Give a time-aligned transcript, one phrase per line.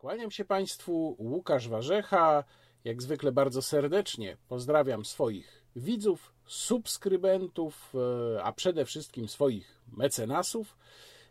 [0.00, 2.44] Kłaniam się Państwu, Łukasz Warzecha.
[2.84, 7.92] Jak zwykle bardzo serdecznie pozdrawiam swoich widzów, subskrybentów,
[8.36, 10.76] e, a przede wszystkim swoich mecenasów.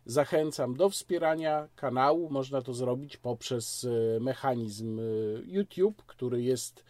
[0.06, 2.30] Zachęcam do wspierania kanału.
[2.30, 5.02] Można to zrobić poprzez e, mechanizm e,
[5.44, 6.84] YouTube, który jest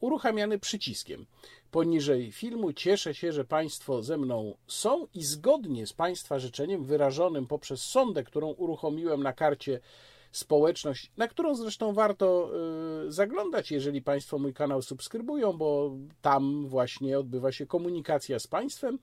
[0.00, 1.26] uruchamiany przyciskiem
[1.70, 2.72] poniżej filmu.
[2.72, 8.24] Cieszę się, że Państwo ze mną są i zgodnie z Państwa życzeniem wyrażonym poprzez sondę,
[8.24, 9.80] którą uruchomiłem na karcie
[10.32, 12.50] społeczność, na którą zresztą warto
[13.06, 18.98] y, zaglądać, jeżeli Państwo mój kanał subskrybują, bo tam właśnie odbywa się komunikacja z Państwem.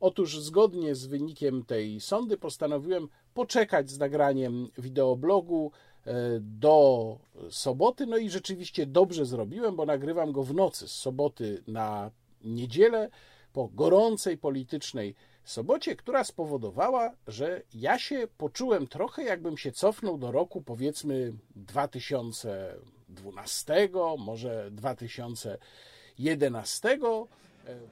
[0.00, 5.70] Otóż zgodnie z wynikiem tej sądy postanowiłem poczekać z nagraniem wideoblogu
[6.06, 7.18] y, do
[7.50, 8.06] soboty.
[8.06, 12.10] No i rzeczywiście dobrze zrobiłem, bo nagrywam go w nocy z soboty na
[12.44, 13.10] niedzielę
[13.52, 15.14] po gorącej politycznej
[15.46, 23.88] sobocie, która spowodowała, że ja się poczułem trochę jakbym się cofnął do roku powiedzmy 2012,
[24.18, 26.98] może 2011.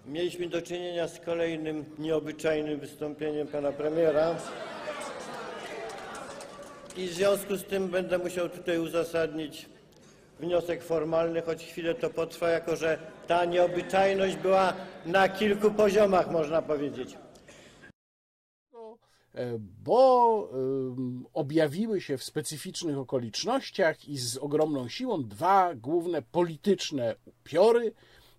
[0.06, 4.36] Mieliśmy do czynienia z kolejnym nieobyczajnym wystąpieniem pana premiera.
[6.96, 9.68] I w związku z tym będę musiał tutaj uzasadnić
[10.40, 14.72] wniosek formalny, choć chwilę to potrwa, jako że ta nieobyczajność była
[15.06, 17.16] na kilku poziomach, można powiedzieć.
[19.34, 20.50] E, bo
[21.34, 27.92] objawiły się w specyficznych okolicznościach i z ogromną siłą dwa główne polityczne upiory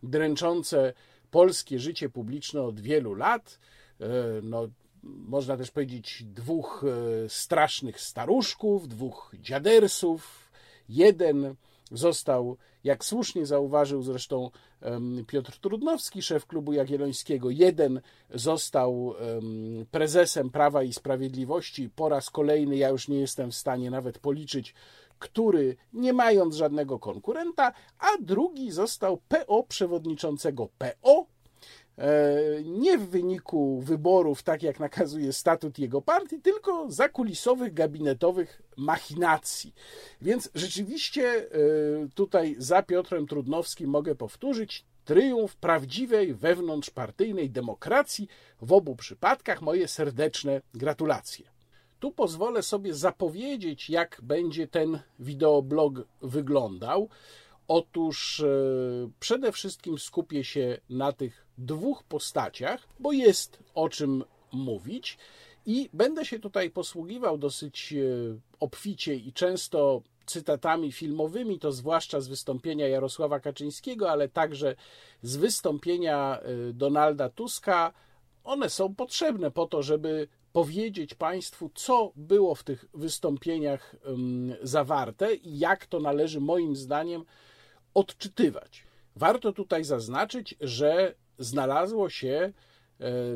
[0.03, 0.93] dręczące
[1.31, 3.59] polskie życie publiczne od wielu lat.
[4.01, 4.07] E,
[4.43, 4.67] no,
[5.03, 10.51] można też powiedzieć dwóch e, strasznych staruszków, dwóch dziadersów.
[10.89, 11.55] Jeden
[11.91, 14.51] został, jak słusznie zauważył zresztą
[15.27, 18.01] Piotr Trudnowski, szef klubu Jagiellońskiego, jeden
[18.33, 19.13] został
[19.91, 21.89] prezesem Prawa i Sprawiedliwości.
[21.89, 24.73] Po raz kolejny, ja już nie jestem w stanie nawet policzyć,
[25.19, 31.25] który nie mając żadnego konkurenta, a drugi został PO przewodniczącego PO,
[32.63, 39.73] nie w wyniku wyborów, tak jak nakazuje statut jego partii, tylko zakulisowych, gabinetowych machinacji.
[40.21, 41.47] Więc rzeczywiście e,
[42.15, 48.27] tutaj za Piotrem Trudnowskim mogę powtórzyć, triumf prawdziwej wewnątrzpartyjnej demokracji
[48.61, 49.61] w obu przypadkach.
[49.61, 51.45] Moje serdeczne gratulacje.
[51.99, 57.09] Tu pozwolę sobie zapowiedzieć, jak będzie ten wideoblog wyglądał.
[57.67, 58.45] Otóż e,
[59.19, 65.17] przede wszystkim skupię się na tych dwóch postaciach, bo jest o czym mówić
[65.65, 67.97] i będę się tutaj posługiwał dosyć e,
[68.59, 74.75] obficie i często cytatami filmowymi, to zwłaszcza z wystąpienia Jarosława Kaczyńskiego, ale także
[75.21, 77.93] z wystąpienia e, Donalda Tuska.
[78.43, 83.95] One są potrzebne po to, żeby powiedzieć Państwu, co było w tych wystąpieniach
[84.61, 87.25] zawarte i jak to należy moim zdaniem
[87.95, 88.83] odczytywać.
[89.15, 92.53] Warto tutaj zaznaczyć, że znalazło się e,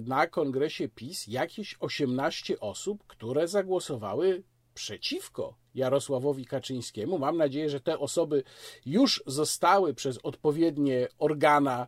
[0.02, 4.44] na kongresie PiS jakieś 18 osób, które zagłosowały
[4.74, 7.20] przeciwko Jarosławowi Kaczyńskiemu.
[7.20, 8.44] Mam nadzieję, że te osoby
[8.86, 11.88] już zostały przez odpowiednie organa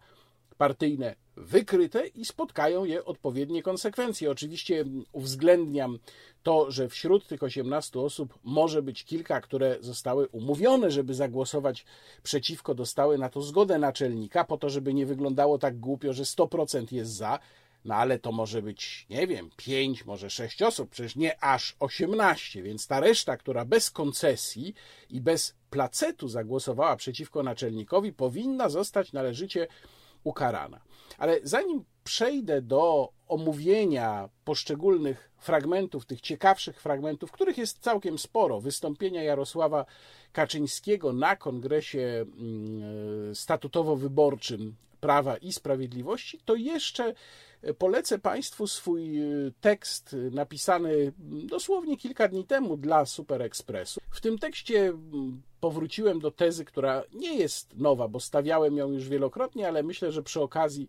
[0.61, 4.31] partyjne wykryte i spotkają je odpowiednie konsekwencje.
[4.31, 5.99] Oczywiście uwzględniam
[6.43, 11.85] to, że wśród tych 18 osób może być kilka, które zostały umówione, żeby zagłosować
[12.23, 16.93] przeciwko, dostały na to zgodę naczelnika, po to, żeby nie wyglądało tak głupio, że 100%
[16.93, 17.39] jest za.
[17.85, 22.63] No ale to może być, nie wiem, 5, może 6 osób, przecież nie aż 18,
[22.63, 24.73] więc ta reszta, która bez koncesji
[25.09, 29.67] i bez placetu zagłosowała przeciwko naczelnikowi, powinna zostać należycie
[30.23, 30.81] ukarana.
[31.17, 39.23] Ale zanim przejdę do omówienia poszczególnych fragmentów, tych ciekawszych fragmentów, których jest całkiem sporo, wystąpienia
[39.23, 39.85] Jarosława
[40.31, 47.13] Kaczyńskiego na kongresie mm, statutowo-wyborczym Prawa i Sprawiedliwości, to jeszcze
[47.77, 49.19] polecę Państwu swój
[49.61, 51.13] tekst napisany
[51.45, 54.01] dosłownie kilka dni temu dla Super Expressu.
[54.11, 59.09] W tym tekście mm, powróciłem do tezy, która nie jest nowa, bo stawiałem ją już
[59.09, 60.87] wielokrotnie, ale myślę, że przy okazji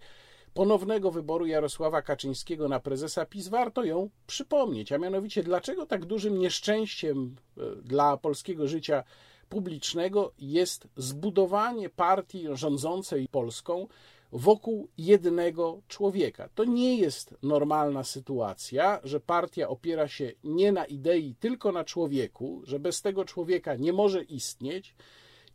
[0.55, 6.39] ponownego wyboru Jarosława Kaczyńskiego na prezesa PiS warto ją przypomnieć, a mianowicie dlaczego tak dużym
[6.39, 9.05] nieszczęściem e, dla polskiego życia
[9.49, 13.87] publicznego jest zbudowanie partii rządzącej Polską
[14.33, 16.49] wokół jednego człowieka.
[16.55, 22.63] To nie jest normalna sytuacja, że partia opiera się nie na idei, tylko na człowieku,
[22.65, 24.95] że bez tego człowieka nie może istnieć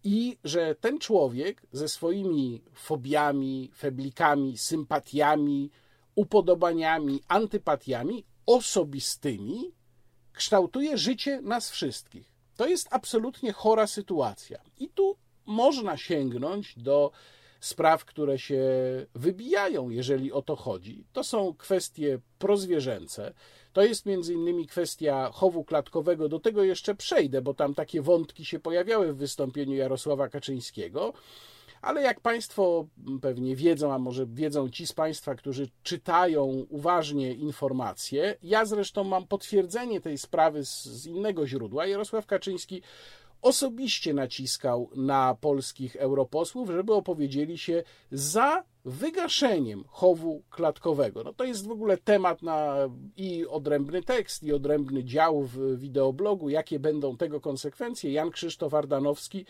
[0.04, 5.72] i że ten człowiek ze swoimi fobiami, feblikami, sympatiami,
[6.16, 9.72] upodobaniami, antypatiami osobistymi
[10.34, 12.34] kształtuje życie nas wszystkich.
[12.56, 14.60] To jest absolutnie chora sytuacja.
[14.80, 17.12] I tu można sięgnąć do
[17.68, 18.62] spraw, które się
[19.16, 21.06] wybijają, jeżeli o to chodzi.
[21.14, 23.34] To są kwestie prozwierzęce.
[23.74, 26.30] To jest między innymi kwestia chowu klatkowego.
[26.30, 31.14] Do tego jeszcze przejdę, bo tam takie wątki się pojawiały w wystąpieniu Jarosława Kaczyńskiego.
[31.82, 32.88] Ale jak Państwo
[33.22, 39.28] pewnie wiedzą, a może wiedzą ci z Państwa, którzy czytają uważnie informacje, ja zresztą mam
[39.28, 41.86] potwierdzenie tej sprawy z, innego źródła.
[41.86, 42.82] Jarosław Kaczyński
[43.42, 51.24] osobiście naciskał na polskich europosłów, żeby opowiedzieli się za wygaszeniem chowu klatkowego.
[51.24, 52.76] No to jest w ogóle temat na
[53.18, 58.12] i odrębny tekst, i odrębny dział w wideoblogu, jakie będą tego konsekwencje.
[58.12, 59.46] Jan Krzysztof Ardanowski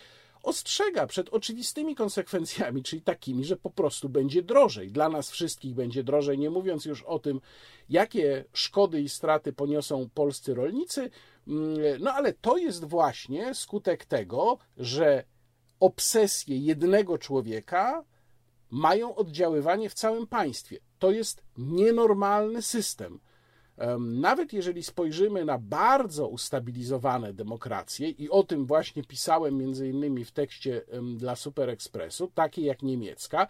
[0.48, 4.92] ostrzega przed oczywistymi konsekwencjami, czyli takimi, że po prostu będzie drożej.
[4.92, 7.42] Dla nas wszystkich będzie drożej, nie mówiąc już o tym,
[7.90, 11.10] jakie szkody i straty poniosą polscy rolnicy.
[11.48, 15.24] Mm, no ale to jest właśnie skutek tego, że
[15.80, 18.04] obsesje jednego człowieka
[18.70, 20.80] mają oddziaływanie w całym państwie.
[21.00, 23.20] To jest nienormalny system.
[24.00, 30.32] Nawet jeżeli spojrzymy na bardzo ustabilizowane demokracje, i o tym właśnie pisałem między innymi w
[30.32, 30.82] tekście
[31.16, 33.48] dla Super Expressu, takie jak niemiecka,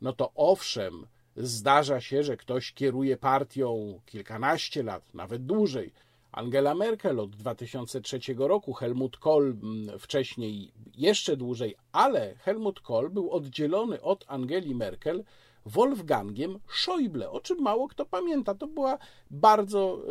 [0.00, 1.06] no to owszem,
[1.36, 5.92] zdarza się, że ktoś kieruje partią kilkanaście lat, nawet dłużej.
[6.32, 9.52] Angela Merkel od 2003 roku, Helmut Kohl
[9.98, 15.24] wcześniej jeszcze dłużej, ale Helmut Kohl był oddzielony od Angeli Merkel
[15.66, 18.54] Wolfgangiem Schäuble, o czym mało kto pamięta.
[18.54, 18.98] To była
[19.30, 20.02] bardzo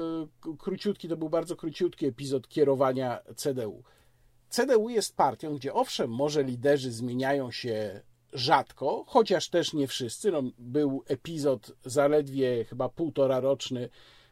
[0.54, 3.84] y, króciutki, to był bardzo króciutki epizod kierowania CDU.
[4.50, 8.01] CDU jest partią, gdzie owszem, może liderzy zmieniają się
[8.34, 10.31] rzadko, chociaż też nie wszyscy.
[10.31, 13.90] No, był epizod zaledwie chyba półtora roczny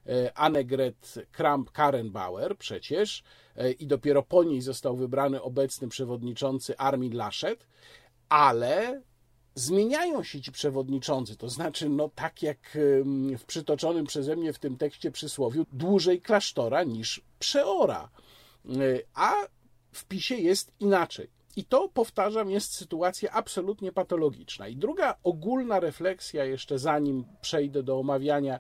[0.08, 3.24] y, Annegret Kramp-Karrenbauer przecież
[3.58, 7.68] y, i dopiero po niej został wybrany obecny przewodniczący Armin Laschet,
[8.30, 9.02] ale
[9.58, 12.78] zmieniają się ci przewodniczący, to znaczy, no tak jak
[13.38, 18.10] w przytoczonym przeze mnie w tym tekście przysłowiu, dłużej klasztora niż przeora.
[18.66, 18.70] E,
[19.14, 19.34] a
[19.92, 21.30] w PiSie jest inaczej.
[21.56, 24.68] I to, powtarzam, jest sytuacja absolutnie patologiczna.
[24.68, 28.60] I druga ogólna refleksja, jeszcze zanim przejdę do omawiania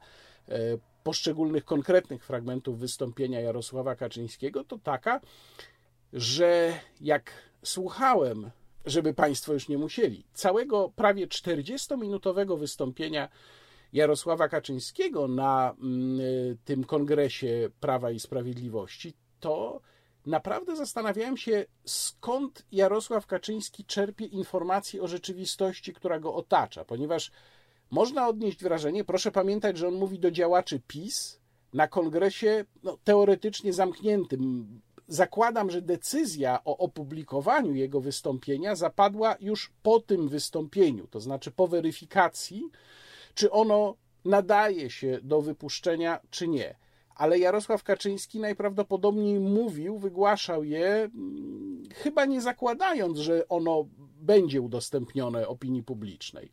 [0.49, 0.59] e,
[1.03, 5.21] poszczególnych konkretnych fragmentów wystąpienia Jarosława Kaczyńskiego, to taka,
[6.13, 7.31] że jak
[7.63, 8.51] słuchałem
[8.87, 10.25] żeby Państwo już nie musieli.
[10.33, 13.29] Całego prawie 40-minutowego wystąpienia
[13.93, 19.81] Jarosława Kaczyńskiego na mm, tym kongresie Prawa i Sprawiedliwości, to
[20.25, 27.31] naprawdę zastanawiałem się, skąd Jarosław Kaczyński czerpie informacje o rzeczywistości, która go otacza, ponieważ
[27.91, 31.39] można odnieść wrażenie, proszę pamiętać, że on mówi do działaczy PiS
[31.73, 34.67] na kongresie no, teoretycznie zamkniętym,
[35.07, 41.67] zakładam, że decyzja o opublikowaniu jego wystąpienia zapadła już po tym wystąpieniu, to znaczy po
[41.67, 42.69] weryfikacji,
[43.33, 43.95] czy ono
[44.25, 46.75] nadaje się do wypuszczenia, czy nie.
[47.15, 53.85] Ale Jarosław Kaczyński najprawdopodobniej mówił, wygłaszał je, mm, chyba nie zakładając, że ono
[54.21, 56.51] będzie udostępnione opinii publicznej.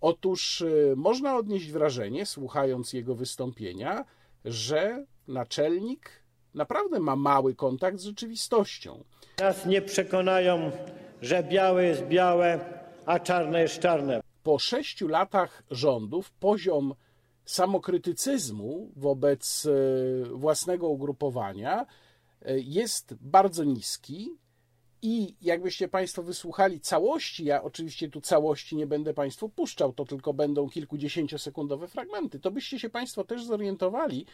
[0.00, 4.04] Otóż y, można odnieść wrażenie, słuchając jego wystąpienia,
[4.44, 6.21] że naczelnik
[6.54, 9.04] naprawdę ma mały kontakt z rzeczywistością.
[9.38, 10.70] Nas nie przekonają,
[11.20, 12.60] że białe jest białe,
[13.06, 14.20] a czarne jest czarne.
[14.42, 16.94] Po sześciu latach rządów poziom
[17.44, 21.86] samokrytycyzmu wobec e, własnego ugrupowania
[22.42, 24.30] e, jest bardzo niski.
[25.04, 30.34] I jakbyście Państwo wysłuchali całości, ja oczywiście tu całości nie będę Państwu puszczał, to tylko
[30.34, 34.26] będą kilkudziesięciosekundowe fragmenty, to byście się Państwo też zorientowali,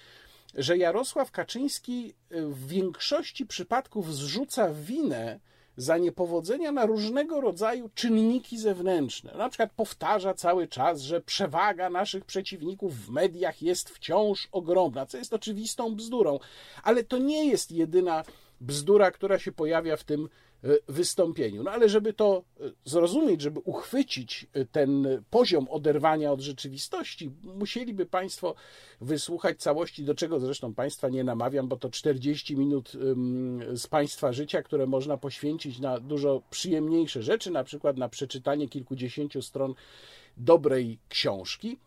[0.54, 5.40] że Jarosław Kaczyński y, w większości przypadków zrzuca winę
[5.76, 9.34] za niepowodzenia na różnego rodzaju czynniki zewnętrzne.
[9.34, 15.18] Na przykład powtarza cały czas, że przewaga naszych przeciwników w mediach jest wciąż ogromna, co
[15.18, 16.38] jest oczywistą bzdurą,
[16.82, 18.24] ale to nie jest jedyna
[18.60, 20.28] bzdura, która się pojawia w tym
[20.88, 21.62] wystąpieniu.
[21.62, 28.06] No ale żeby to e, zrozumieć, żeby uchwycić e, ten poziom oderwania od rzeczywistości, musieliby
[28.06, 28.54] Państwo
[29.00, 32.92] wysłuchać całości, do czego zresztą Państwa nie namawiam, bo to 40 minut
[33.72, 39.42] z Państwa życia, które można poświęcić na dużo przyjemniejsze rzeczy, na przykład na przeczytanie kilkudziesięciu
[39.42, 39.74] stron
[40.36, 41.78] dobrej książki.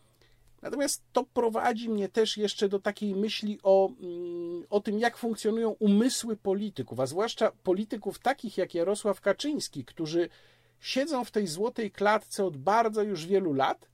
[0.62, 5.70] Natomiast to prowadzi mnie też jeszcze do takiej myśli o, mm, o tym, jak funkcjonują
[5.70, 10.30] umysły polityków, a zwłaszcza polityków takich jak Jarosław Kaczyński, którzy
[10.80, 13.89] siedzą w tej złotej klatce od bardzo już wielu lat.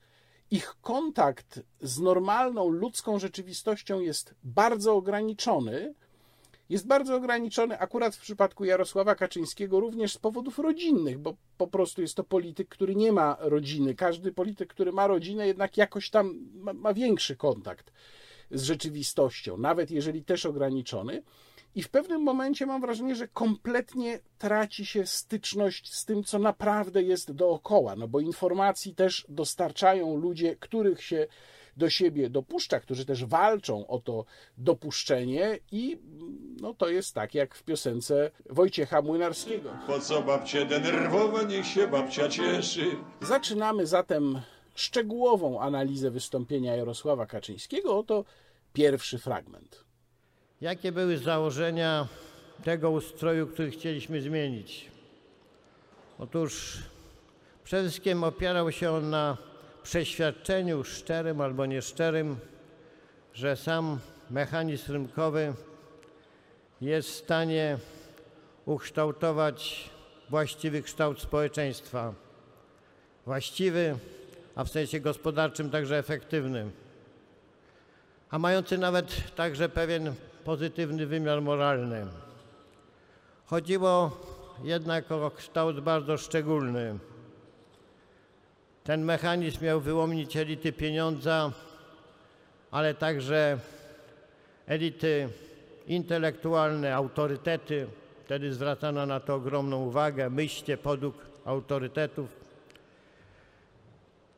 [0.51, 5.93] Ich kontakt z normalną ludzką rzeczywistością jest bardzo ograniczony
[6.69, 12.01] jest bardzo ograniczony akurat w przypadku Jarosława Kaczyńskiego również z powodów rodzinnych, bo po prostu
[12.01, 13.95] jest to polityk, który nie ma rodziny.
[13.95, 17.91] Każdy polityk, który ma rodzinę, jednak jakoś tam ma, ma większy kontakt
[18.51, 21.23] z rzeczywistością, nawet jeżeli też ograniczony.
[21.75, 27.03] I w pewnym momencie mam wrażenie, że kompletnie traci się styczność z tym, co naprawdę
[27.03, 31.27] jest dookoła, no bo informacji też dostarczają ludzie, których się
[31.77, 34.25] do siebie dopuszcza, którzy też walczą o to
[34.57, 35.97] dopuszczenie i
[36.61, 39.69] no to jest tak jak w piosence Wojciecha Młynarskiego.
[39.87, 42.85] Po co babcie denerwowa, niech się babcia cieszy.
[43.21, 44.41] Zaczynamy zatem
[44.75, 47.97] szczegółową analizę wystąpienia Jarosława Kaczyńskiego.
[47.97, 48.25] Oto
[48.73, 49.83] pierwszy fragment.
[50.61, 52.07] Jakie były założenia
[52.63, 54.91] tego ustroju, który chcieliśmy zmienić?
[56.19, 56.77] Otóż
[57.63, 59.37] przede wszystkim opierał się on na
[59.87, 62.37] przeświadczeniu szczerym albo nieszczerym,
[63.33, 65.53] że sam mechanizm rynkowy
[66.81, 67.77] jest w stanie
[68.65, 69.89] ukształtować
[70.29, 72.13] właściwy kształt społeczeństwa.
[73.25, 73.97] Właściwy,
[74.55, 76.71] a w sensie gospodarczym także efektywny,
[78.29, 80.13] a mający nawet także pewien
[80.43, 82.07] pozytywny wymiar moralny.
[83.45, 84.17] Chodziło
[84.63, 86.99] jednak o kształt bardzo szczególny.
[88.87, 91.51] Ten mechanizm miał wyłonić elity pieniądza,
[92.71, 93.59] ale także
[94.67, 95.29] elity
[95.87, 97.87] intelektualne, autorytety.
[98.25, 100.29] Wtedy zwracano na to ogromną uwagę.
[100.29, 101.15] Myślcie podług
[101.45, 102.29] autorytetów.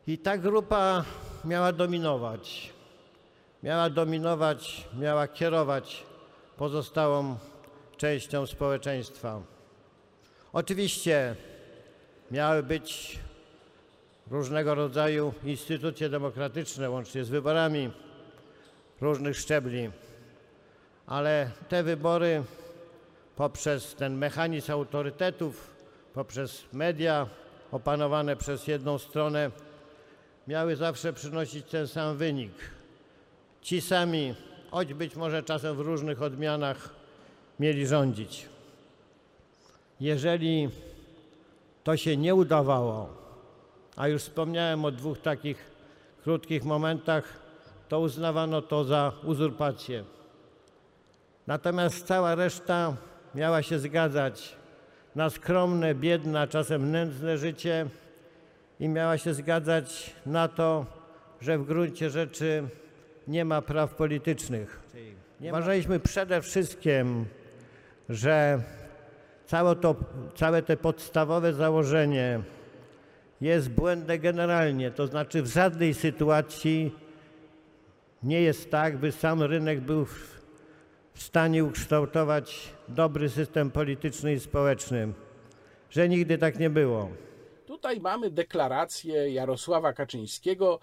[0.07, 1.05] I ta grupa
[1.45, 2.73] miała dominować.
[3.63, 6.03] Miała dominować, miała kierować
[6.57, 7.37] pozostałą
[7.97, 9.41] częścią społeczeństwa.
[10.53, 11.35] Oczywiście
[12.31, 13.19] miały być
[14.31, 17.91] różnego rodzaju instytucje demokratyczne, łącznie z wyborami
[19.01, 19.89] różnych szczebli,
[21.07, 22.43] ale te wybory
[23.35, 25.69] poprzez ten mechanizm autorytetów,
[26.13, 27.27] poprzez media
[27.71, 29.51] opanowane przez jedną stronę,
[30.47, 32.51] miały zawsze przynosić ten sam wynik.
[33.61, 34.35] Ci sami,
[34.71, 36.89] choć być może czasem w różnych odmianach,
[37.59, 38.45] mieli rządzić.
[39.99, 40.69] Jeżeli
[41.83, 43.18] to się nie udawało,
[43.99, 45.71] a już wspomniałem o dwóch takich
[46.23, 47.23] krótkich momentach,
[47.89, 50.03] to uznawano to za uzurpację.
[51.47, 52.95] Natomiast cała reszta
[53.35, 54.55] miała się zgadzać
[55.15, 57.85] na skromne, biedne, a czasem nędzne życie
[58.79, 60.85] i miała się zgadzać na to,
[61.41, 62.63] że w gruncie rzeczy
[63.27, 64.79] nie ma praw politycznych.
[65.41, 67.25] Uważaliśmy przede wszystkim,
[68.09, 68.61] że
[69.45, 69.95] całe, to,
[70.35, 72.39] całe te podstawowe założenie
[73.41, 76.91] jest błędne generalnie, to znaczy w żadnej sytuacji
[78.23, 80.05] nie jest tak, by sam rynek był
[81.13, 85.13] w stanie ukształtować dobry system polityczny i społeczny,
[85.89, 87.09] że nigdy tak nie było.
[87.65, 90.79] Tutaj mamy deklarację Jarosława Kaczyńskiego,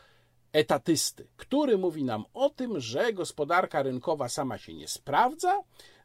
[0.52, 5.60] etatysty, który mówi nam o tym, że gospodarka rynkowa sama się nie sprawdza,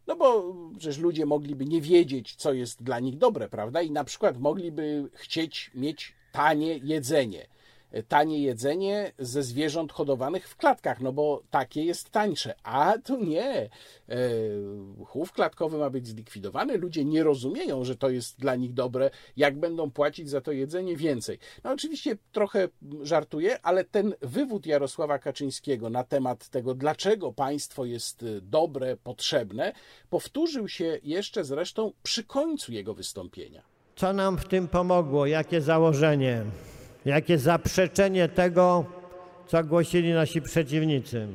[0.07, 3.81] no bo przecież ludzie mogliby nie wiedzieć, co jest dla nich dobre, prawda?
[3.81, 7.47] I na przykład mogliby chcieć mieć tanie jedzenie.
[8.07, 12.55] Tanie jedzenie ze zwierząt hodowanych w klatkach, no bo takie jest tańsze.
[12.63, 13.49] A tu nie.
[13.51, 13.69] E,
[15.05, 16.77] chów klatkowy ma być zlikwidowany.
[16.77, 20.97] Ludzie nie rozumieją, że to jest dla nich dobre, jak będą płacić za to jedzenie
[20.97, 21.39] więcej.
[21.63, 22.69] No oczywiście trochę
[23.01, 29.73] żartuję, ale ten wywód Jarosława Kaczyńskiego na temat tego, dlaczego państwo jest dobre, potrzebne,
[30.09, 33.70] powtórzył się jeszcze zresztą przy końcu jego wystąpienia.
[34.01, 35.25] Co nam w tym pomogło?
[35.25, 36.43] Jakie założenie?
[37.05, 38.85] Jakie zaprzeczenie tego,
[39.47, 41.27] co głosili nasi przeciwnicy?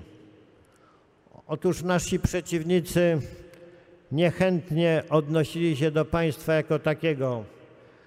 [1.46, 3.20] Otóż nasi przeciwnicy
[4.12, 7.44] niechętnie odnosili się do państwa jako takiego.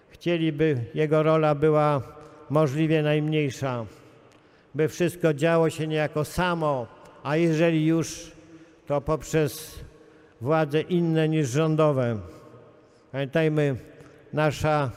[0.09, 2.01] Chcieliby, jego rola była
[2.49, 3.85] możliwie najmniejsza,
[4.75, 6.87] by wszystko działo się niejako samo,
[7.23, 8.31] a jeżeli już,
[8.87, 9.79] to poprzez
[10.41, 12.19] władze inne niż rządowe.
[13.11, 13.75] Pamiętajmy,
[14.33, 14.91] nasza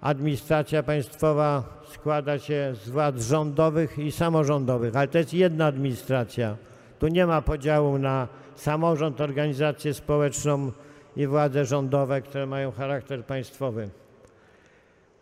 [0.00, 6.56] administracja państwowa składa się z władz rządowych i samorządowych, ale to jest jedna administracja.
[6.98, 10.72] Tu nie ma podziału na samorząd, organizację społeczną
[11.16, 13.88] i władze rządowe, które mają charakter państwowy.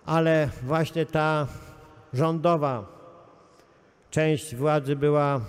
[0.07, 1.47] Ale właśnie ta
[2.13, 2.87] rządowa
[4.11, 5.41] część władzy była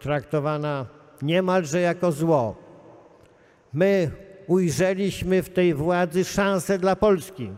[0.00, 0.86] traktowana
[1.22, 2.56] niemalże jako zło.
[3.72, 4.10] My
[4.48, 7.50] ujrzeliśmy w tej władzy szansę dla Polski.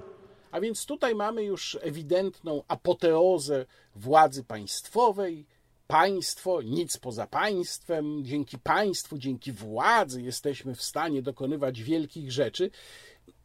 [0.51, 5.47] A więc tutaj mamy już ewidentną apoteozę władzy państwowej,
[5.87, 12.71] państwo, nic poza państwem, dzięki państwu, dzięki władzy jesteśmy w stanie dokonywać wielkich rzeczy.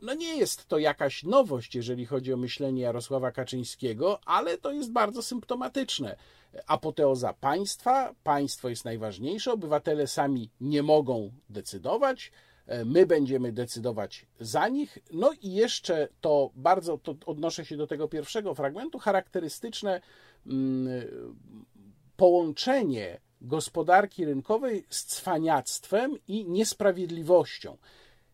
[0.01, 4.91] No nie jest to jakaś nowość, jeżeli chodzi o myślenie Jarosława Kaczyńskiego, ale to jest
[4.91, 6.15] bardzo symptomatyczne.
[6.67, 12.31] Apoteoza państwa, państwo jest najważniejsze, obywatele sami nie mogą decydować,
[12.85, 14.97] my będziemy decydować za nich.
[15.13, 20.01] No i jeszcze to bardzo, to odnoszę się do tego pierwszego fragmentu, charakterystyczne
[20.47, 20.87] mm,
[22.17, 27.77] połączenie gospodarki rynkowej z cwaniactwem i niesprawiedliwością.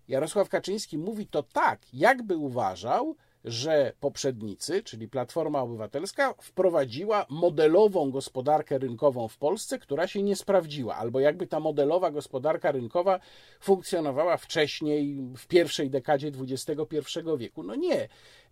[0.08, 8.78] Jarosław Kaczyński mówi to tak, jakby uważał, że poprzednicy, czyli Platforma Obywatelska, wprowadziła modelową gospodarkę
[8.78, 13.20] rynkową w Polsce, która się nie sprawdziła, albo jakby ta modelowa gospodarka rynkowa
[13.60, 17.64] funkcjonowała wcześniej, w pierwszej dekadzie XXI wieku.
[17.64, 18.08] No nie.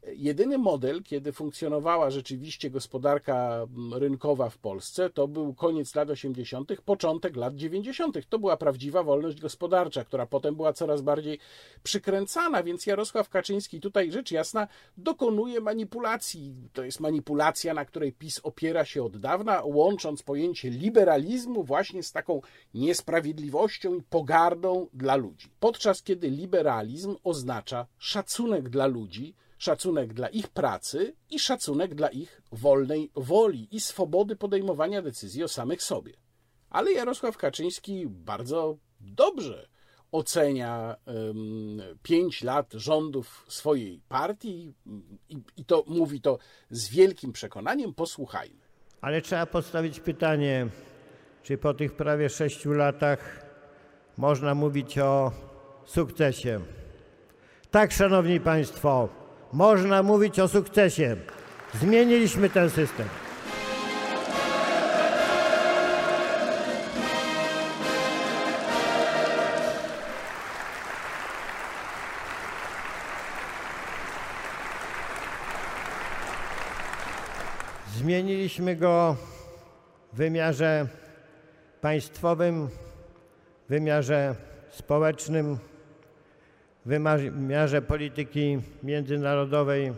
[0.07, 7.35] Jedyny model, kiedy funkcjonowała rzeczywiście gospodarka rynkowa w Polsce, to był koniec lat 80., początek
[7.35, 8.29] lat 90.
[8.29, 11.39] To była prawdziwa wolność gospodarcza, która potem była coraz bardziej
[11.83, 16.53] przykręcana, więc Jarosław Kaczyński tutaj rzecz jasna dokonuje manipulacji.
[16.73, 22.11] To jest manipulacja, na której PiS opiera się od dawna, łącząc pojęcie liberalizmu właśnie z
[22.11, 22.41] taką
[22.73, 25.47] niesprawiedliwością i pogardą dla ludzi.
[25.59, 32.41] Podczas kiedy liberalizm oznacza szacunek dla ludzi, szacunek dla ich pracy i szacunek dla ich
[32.51, 36.13] wolnej woli i swobody podejmowania decyzji o samych sobie.
[36.69, 39.67] Ale Jarosław Kaczyński bardzo dobrze
[40.11, 44.73] ocenia um, pięć lat rządów swojej partii
[45.29, 46.37] i, i to mówi to
[46.69, 47.93] z wielkim przekonaniem.
[47.93, 48.59] Posłuchajmy.
[49.01, 50.67] Ale trzeba postawić pytanie,
[51.43, 53.45] czy po tych prawie sześciu latach
[54.17, 55.31] można mówić o
[55.85, 56.59] sukcesie.
[57.71, 59.09] Tak, szanowni państwo,
[59.53, 61.15] można mówić o sukcesie.
[61.73, 63.07] Zmieniliśmy ten system.
[77.95, 79.15] Zmieniliśmy go
[80.13, 80.87] w wymiarze
[81.81, 82.67] państwowym,
[83.65, 84.35] w wymiarze
[84.69, 85.57] społecznym,
[86.85, 89.93] wymiarze polityki międzynarodowej,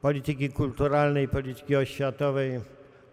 [0.00, 2.60] polityki kulturalnej, polityki oświatowej,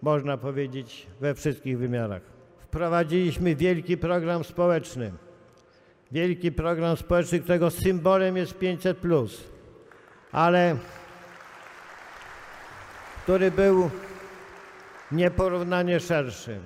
[0.02, 2.22] można powiedzieć we wszystkich wymiarach.
[2.60, 5.12] Wprowadziliśmy wielki program społeczny.
[6.12, 8.98] Wielki program społeczny, którego symbolem jest 500,
[10.32, 10.78] ale
[13.24, 13.90] który był
[15.12, 16.60] nieporównanie szerszy.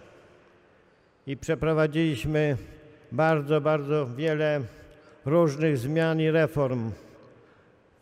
[1.27, 2.57] I przeprowadziliśmy
[3.11, 4.61] bardzo, bardzo wiele
[5.27, 6.91] różnych zmian i reform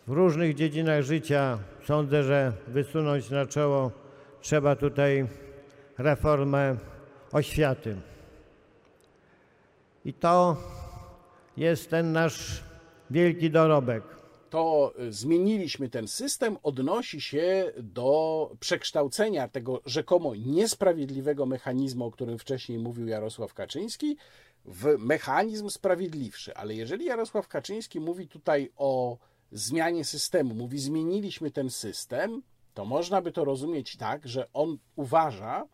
[0.07, 1.59] w różnych dziedzinach życia.
[1.85, 3.91] Sądzę, że wysunąć na czoło
[4.41, 5.27] trzeba tutaj
[5.97, 6.75] reformę
[7.31, 7.95] oświaty.
[10.05, 10.57] I to
[11.57, 12.63] jest ten nasz
[13.09, 14.03] wielki dorobek.
[14.49, 22.79] To zmieniliśmy ten system, odnosi się do przekształcenia tego rzekomo niesprawiedliwego mechanizmu, o którym wcześniej
[22.79, 24.17] mówił Jarosław Kaczyński,
[24.65, 26.56] w mechanizm sprawiedliwszy.
[26.56, 29.17] Ale jeżeli Jarosław Kaczyński mówi tutaj o
[29.51, 32.41] zmianie systemu, mówi zmieniliśmy ten system,
[32.73, 35.67] to można by to rozumieć tak, że on uważa,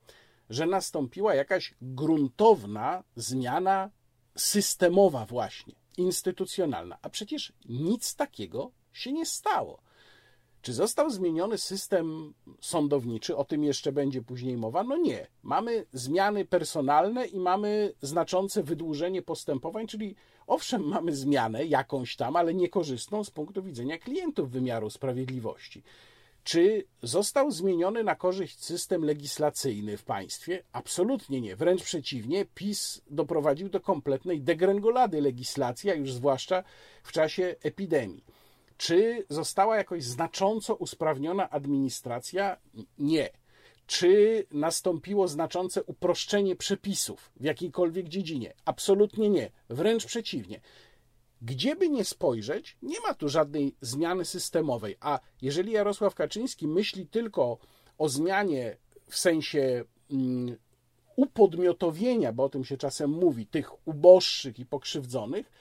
[0.49, 3.89] że nastąpiła jakaś gruntowna zmiana
[4.35, 6.97] systemowa, właśnie instytucjonalna.
[7.01, 9.81] A przecież nic takiego się nie stało.
[10.61, 13.37] Czy został zmieniony system sądowniczy?
[13.37, 14.83] O tym jeszcze będzie później mowa.
[14.83, 15.27] No nie.
[15.43, 20.15] Mamy zmiany personalne i mamy znaczące wydłużenie postępowań, czyli
[20.47, 25.83] owszem, mamy zmianę jakąś tam, ale niekorzystną z punktu widzenia klientów wymiaru sprawiedliwości.
[26.43, 30.63] Czy został zmieniony na korzyść system legislacyjny w państwie?
[30.71, 31.55] Absolutnie nie.
[31.55, 36.63] Wręcz przeciwnie, PiS doprowadził do kompletnej degrengolady legislacji, a już zwłaszcza
[37.03, 38.23] w czasie epidemii.
[38.81, 42.57] Czy została jakoś znacząco usprawniona administracja?
[42.97, 43.29] Nie.
[43.87, 48.53] Czy nastąpiło znaczące uproszczenie przepisów w jakiejkolwiek dziedzinie?
[48.65, 49.51] Absolutnie nie.
[49.69, 50.61] Wręcz przeciwnie.
[51.41, 54.97] Gdzie by nie spojrzeć, nie ma tu żadnej zmiany systemowej.
[54.99, 57.57] A jeżeli Jarosław Kaczyński myśli tylko
[57.97, 60.57] o zmianie w sensie mm,
[61.15, 65.51] upodmiotowienia, bo o tym się czasem mówi, tych uboższych i pokrzywdzonych,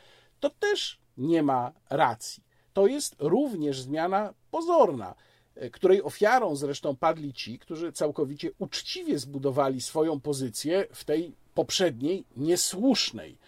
[0.40, 5.14] to też nie ma racji to jest również zmiana pozorna,
[5.54, 12.24] e, której ofiarą zresztą padli ci, którzy całkowicie uczciwie zbudowali swoją pozycję w tej poprzedniej,
[12.36, 13.38] niesłusznej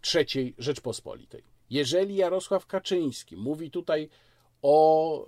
[0.00, 1.42] trzeciej Rzeczpospolitej.
[1.70, 4.08] Jeżeli Jarosław Kaczyński mówi tutaj
[4.62, 5.26] o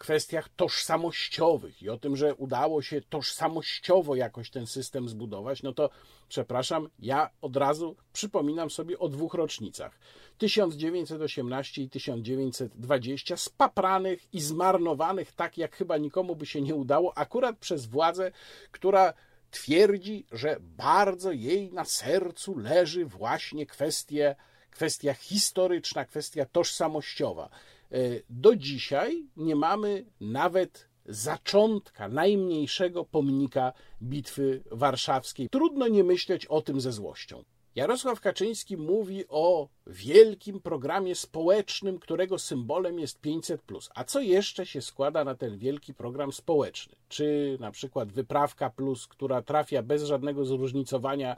[0.00, 5.90] kwestiach tożsamościowych i o tym, że udało się tożsamościowo jakoś ten system zbudować, no to
[6.28, 9.98] przepraszam, ja od razu przypominam sobie o dwóch rocznicach.
[10.38, 17.58] 1918 i 1920, spapranych i zmarnowanych tak, jak chyba nikomu by się nie udało, akurat
[17.58, 18.32] przez władzę,
[18.70, 19.14] która
[19.50, 24.34] twierdzi, że bardzo jej na sercu leży właśnie kwestia,
[24.70, 27.50] kwestia historyczna, kwestia tożsamościowa.
[27.92, 27.96] E,
[28.30, 33.72] do dzisiaj nie mamy nawet zaczątka najmniejszego pomnika
[34.02, 35.48] Bitwy Warszawskiej.
[35.48, 37.44] Trudno nie myśleć o tym ze złością.
[37.74, 43.62] Jarosław Kaczyński mówi o wielkim programie społecznym, którego symbolem jest 500.
[43.94, 46.96] A co jeszcze się składa na ten wielki program społeczny?
[47.08, 51.36] Czy na przykład wyprawka plus, która trafia bez żadnego zróżnicowania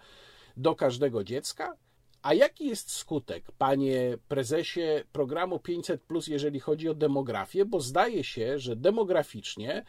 [0.56, 1.76] do każdego dziecka?
[2.22, 7.64] A jaki jest skutek, panie prezesie, programu 500, jeżeli chodzi o demografię?
[7.64, 9.84] Bo zdaje się, że demograficznie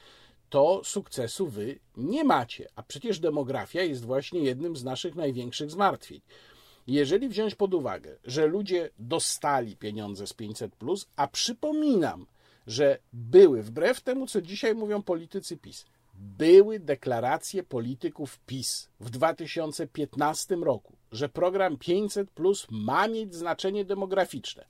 [0.50, 2.68] to sukcesu wy nie macie.
[2.76, 6.22] A przecież demografia jest właśnie jednym z naszych największych zmartwień.
[6.88, 10.76] Jeżeli wziąć pod uwagę, że ludzie dostali pieniądze z 500,
[11.16, 12.26] a przypominam,
[12.68, 20.56] że były, wbrew temu, co dzisiaj mówią politycy PiS, były deklaracje polityków PiS w 2015
[20.56, 22.30] roku, że program 500
[22.72, 24.66] ma mieć znaczenie demograficzne.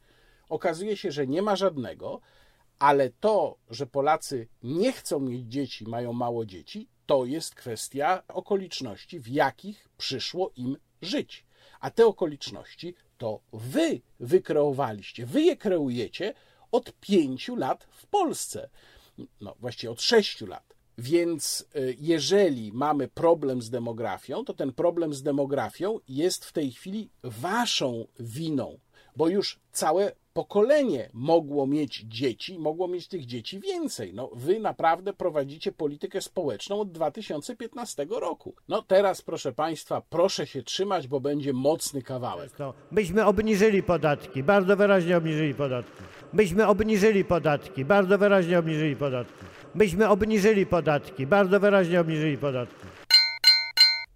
[0.50, 2.22] Okazuje się, że nie ma żadnego,
[2.80, 9.20] ale to, że Polacy nie chcą mieć dzieci, mają mało dzieci, to jest kwestia okoliczności,
[9.20, 11.46] w jakich przyszło im żyć.
[11.80, 16.34] A te okoliczności to wy wykreowaliście, wy je kreujecie
[16.72, 18.70] od pięciu lat w Polsce.
[19.42, 20.74] No, właściwie od sześciu lat.
[20.98, 26.72] Więc y, jeżeli mamy problem z demografią, to ten problem z demografią jest w tej
[26.72, 28.80] chwili waszą winą,
[29.16, 34.14] bo już całe pokolenie mogło mieć dzieci, mogło mieć tych dzieci więcej.
[34.14, 38.56] No, wy naprawdę prowadzicie politykę społeczną od 2015 roku.
[38.68, 42.52] No teraz, proszę Państwa, proszę się trzymać, bo będzie mocny kawałek.
[42.52, 46.04] To byśmy obniżyli podatki, bardzo wyraźnie obniżyli podatki.
[46.34, 49.46] Byśmy obniżyli podatki, bardzo wyraźnie obniżyli podatki.
[49.76, 52.86] Byśmy obniżyli podatki, bardzo wyraźnie obniżyli podatki.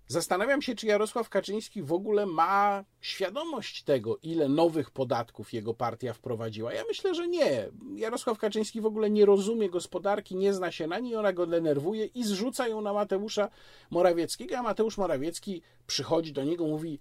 [0.08, 6.14] Zastanawiam się, czy Jarosław Kaczyński w ogóle ma świadomość tego, ile nowych podatków jego partia
[6.14, 6.74] wprowadziła.
[6.74, 7.70] Ja myślę, że nie.
[7.96, 12.06] Jarosław Kaczyński w ogóle nie rozumie gospodarki, nie zna się na niej, ona go denerwuje
[12.06, 13.50] i zrzuca ją na Mateusza
[13.90, 17.00] Morawieckiego, a Mateusz Morawiecki przychodzi do niego, mówi: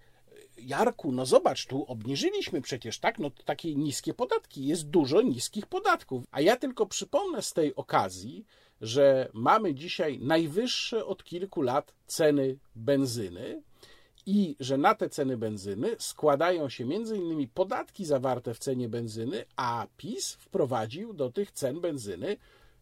[0.59, 3.19] Jarku, no zobacz, tu obniżyliśmy przecież, tak?
[3.19, 6.25] No takie niskie podatki, jest dużo niskich podatków.
[6.31, 8.45] A ja tylko przypomnę z tej okazji,
[8.81, 13.63] że mamy dzisiaj najwyższe od kilku lat ceny benzyny
[14.27, 17.49] i że na te ceny benzyny składają się m.in.
[17.55, 22.37] podatki zawarte w cenie benzyny, a PiS wprowadził do tych cen benzyny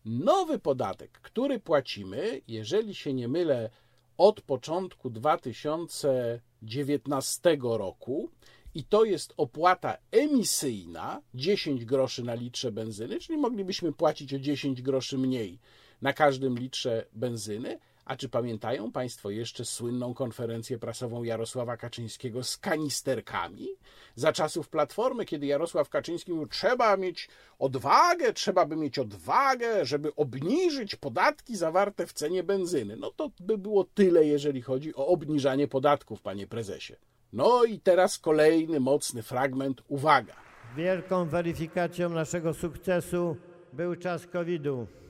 [0.05, 3.71] nowy podatek, który płacimy, jeżeli się nie mylę,
[4.19, 8.31] od początku 2019 roku.
[8.75, 14.83] I to jest opłata emisyjna 10 groszy na litrze benzyny, czyli moglibyśmy płacić o 10
[14.83, 15.59] groszy mniej
[16.03, 17.79] na każdym litrze benzyny.
[18.05, 23.69] A czy pamiętają Państwo jeszcze słynną konferencję prasową Jarosława Kaczyńskiego z kanisterkami?
[24.15, 30.15] Za czasów Platformy, kiedy Jarosław Kaczyński mówił, trzeba mieć odwagę, trzeba by mieć odwagę, żeby
[30.15, 32.97] obniżyć podatki zawarte w cenie benzyny.
[32.97, 36.97] No to by było tyle, jeżeli chodzi o obniżanie podatków, panie prezesie.
[37.33, 39.83] No i teraz kolejny mocny fragment.
[39.89, 40.35] Uwaga.
[40.77, 43.37] Wielką weryfikacją naszego sukcesu
[43.73, 45.04] był czas COVID-u.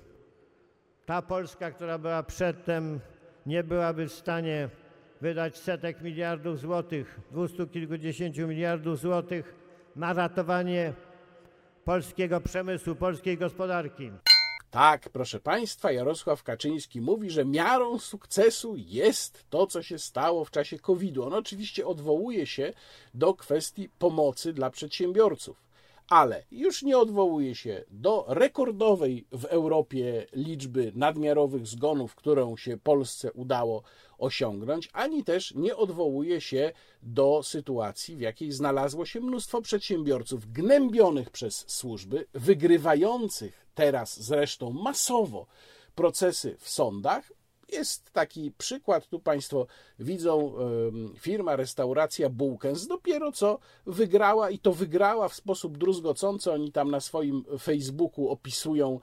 [1.06, 3.00] Ta Polska, która była przedtem,
[3.46, 4.68] nie byłaby w stanie
[5.20, 9.54] wydać setek miliardów złotych, dwustu kilkudziesięciu miliardów złotych
[9.96, 10.92] na ratowanie
[11.84, 14.10] polskiego przemysłu, polskiej gospodarki.
[14.70, 20.50] Tak, proszę Państwa, Jarosław Kaczyński mówi, że miarą sukcesu jest to, co się stało w
[20.50, 21.22] czasie COVID-u.
[21.22, 22.72] On oczywiście odwołuje się
[23.14, 25.64] do kwestii pomocy dla przedsiębiorców
[26.08, 33.32] ale już nie odwołuje się do rekordowej w Europie liczby nadmiarowych zgonów, którą się Polsce
[33.32, 33.82] udało
[34.18, 41.30] osiągnąć, ani też nie odwołuje się do sytuacji, w jakiej znalazło się mnóstwo przedsiębiorców gnębionych
[41.30, 45.46] przez służby, wygrywających teraz zresztą masowo
[45.94, 47.32] procesy w sądach,
[47.72, 49.66] jest taki przykład, tu Państwo
[49.98, 50.54] widzą,
[51.18, 52.86] firma restauracja Bułkens.
[52.86, 56.52] Dopiero co wygrała i to wygrała w sposób druzgocący.
[56.52, 59.00] Oni tam na swoim Facebooku opisują,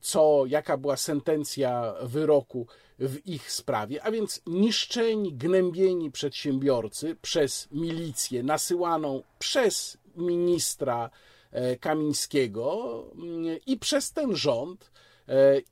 [0.00, 2.66] co, jaka była sentencja wyroku
[2.98, 11.10] w ich sprawie, a więc niszczeni, gnębieni przedsiębiorcy przez milicję nasyłaną przez ministra
[11.50, 13.04] e, Kamińskiego
[13.66, 14.92] i przez ten rząd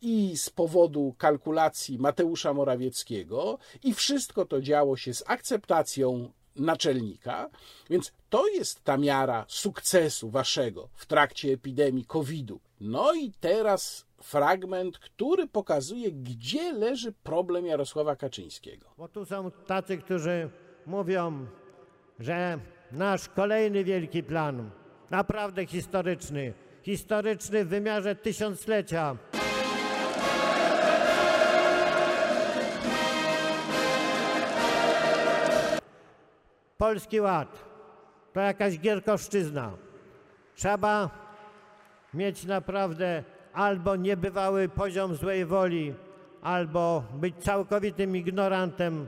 [0.02, 7.50] i z powodu kalkulacji Mateusza Morawieckiego i wszystko to działo się z akceptacją naczelnika,
[7.90, 12.60] więc to jest ta miara sukcesu waszego w trakcie epidemii COVID-u.
[12.80, 18.86] No i teraz fragment, który pokazuje, gdzie leży problem Jarosława Kaczyńskiego.
[18.98, 20.50] Bo tu są tacy, którzy
[20.86, 21.46] mówią,
[22.18, 22.58] że
[22.92, 24.70] nasz kolejny wielki plan,
[25.10, 29.16] naprawdę historyczny, historyczny w wymiarze tysiąclecia,
[36.81, 37.64] Polski Ład
[38.33, 39.71] to jakaś gierkoszczyzna.
[40.55, 41.11] Trzeba
[42.14, 45.95] mieć naprawdę albo niebywały poziom złej woli,
[46.43, 49.07] albo być całkowitym ignorantem,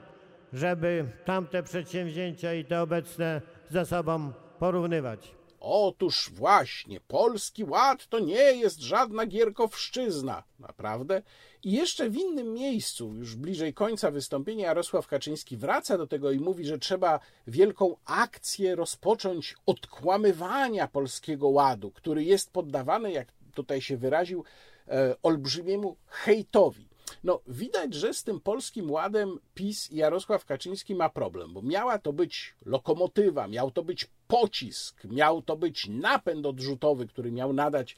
[0.52, 5.34] żeby tamte przedsięwzięcia i te obecne ze sobą porównywać.
[5.64, 11.22] Otóż właśnie, Polski Ład to nie jest żadna gierkowszczyzna, naprawdę.
[11.62, 16.40] I jeszcze w innym miejscu, już bliżej końca wystąpienia, Jarosław Kaczyński wraca do tego i
[16.40, 23.96] mówi, że trzeba wielką akcję rozpocząć odkłamywania Polskiego Ładu, który jest poddawany, jak tutaj się
[23.96, 24.44] wyraził,
[24.88, 26.91] e, olbrzymiemu hejtowi.
[27.24, 31.98] No, widać, że z tym polskim ładem PiS i Jarosław Kaczyński ma problem, bo miała
[31.98, 37.96] to być lokomotywa, miał to być pocisk, miał to być napęd odrzutowy, który miał nadać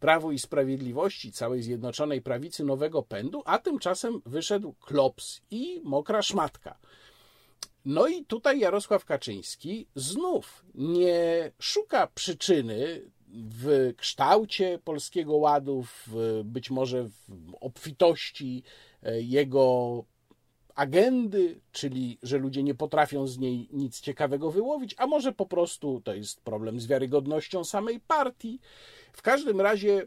[0.00, 6.78] Prawu i Sprawiedliwości, całej Zjednoczonej Prawicy nowego pędu, a tymczasem wyszedł klops i mokra szmatka.
[7.84, 13.10] No i tutaj Jarosław Kaczyński znów nie szuka przyczyny
[13.44, 18.62] w kształcie Polskiego Ładu, w, być może w obfitości
[19.02, 20.04] e, jego
[20.74, 26.00] agendy, czyli że ludzie nie potrafią z niej nic ciekawego wyłowić, a może po prostu
[26.04, 28.60] to jest problem z wiarygodnością samej partii.
[29.12, 30.06] W każdym razie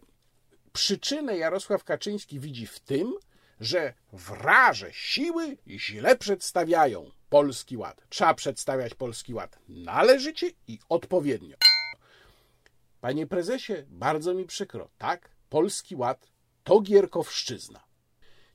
[0.74, 3.14] przyczynę Jarosław Kaczyński widzi w tym,
[3.60, 8.02] że wraże siły źle przedstawiają Polski Ład.
[8.10, 11.69] Trzeba przedstawiać Polski Ład należycie i odpowiednio.
[13.02, 14.90] Panie prezesie, bardzo mi przykro.
[14.98, 16.32] Tak, Polski Ład
[16.64, 17.84] to Gierkowszczyzna.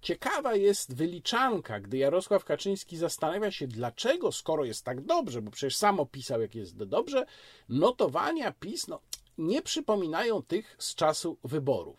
[0.03, 5.77] Ciekawa jest wyliczanka, gdy Jarosław Kaczyński zastanawia się, dlaczego, skoro jest tak dobrze, bo przecież
[5.77, 7.27] sam opisał, jak jest dobrze,
[7.69, 9.01] notowania PiS no,
[9.39, 11.97] nie przypominają tych z czasu wyborów.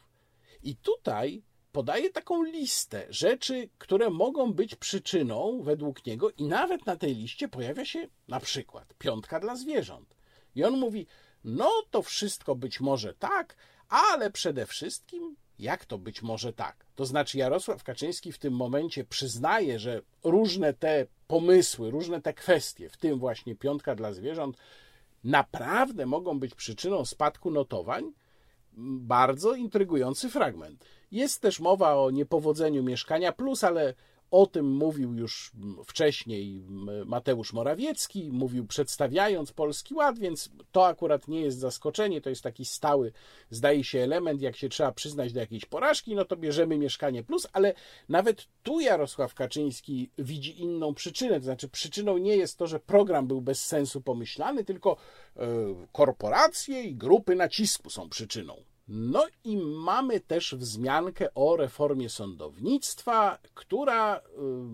[0.63, 6.95] I tutaj podaje taką listę rzeczy, które mogą być przyczyną według niego, i nawet na
[6.95, 10.15] tej liście pojawia się na przykład piątka dla zwierząt.
[10.55, 11.07] I on mówi:
[11.45, 13.55] No, to wszystko być może tak,
[13.89, 16.85] ale przede wszystkim jak to być może tak?
[16.95, 22.89] To znaczy, Jarosław Kaczyński w tym momencie przyznaje, że różne te pomysły, różne te kwestie,
[22.89, 24.57] w tym właśnie piątka dla zwierząt,
[25.23, 28.11] naprawdę mogą być przyczyną spadku notowań?
[28.97, 30.85] Bardzo intrygujący fragment.
[31.11, 33.93] Jest też mowa o niepowodzeniu mieszkania plus, ale
[34.35, 35.51] o tym mówił już
[35.85, 36.61] wcześniej
[37.05, 42.65] Mateusz Morawiecki, mówił przedstawiając Polski Ład, więc to akurat nie jest zaskoczenie, to jest taki
[42.65, 43.11] stały,
[43.49, 47.47] zdaje się, element, jak się trzeba przyznać do jakiejś porażki, no to bierzemy Mieszkanie Plus,
[47.53, 47.73] ale
[48.09, 53.27] nawet tu Jarosław Kaczyński widzi inną przyczynę, to znaczy przyczyną nie jest to, że program
[53.27, 54.97] był bez sensu pomyślany, tylko
[55.37, 55.47] e,
[55.91, 58.74] korporacje i grupy nacisku są przyczyną.
[58.87, 64.21] No i mamy też wzmiankę o reformie sądownictwa, która y,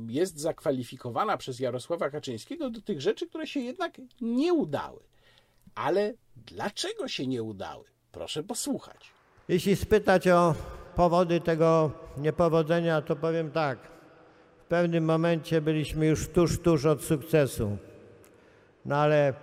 [0.07, 4.99] jest zakwalifikowana przez Jarosława Kaczyńskiego do tych rzeczy, które się jednak nie udały.
[5.75, 7.85] Ale dlaczego się nie udały?
[8.11, 9.11] Proszę posłuchać.
[9.47, 10.55] Jeśli spytać o
[10.95, 13.79] powody tego niepowodzenia, to powiem tak.
[14.57, 17.77] W pewnym momencie byliśmy już tuż, tuż od sukcesu.
[18.85, 19.33] No ale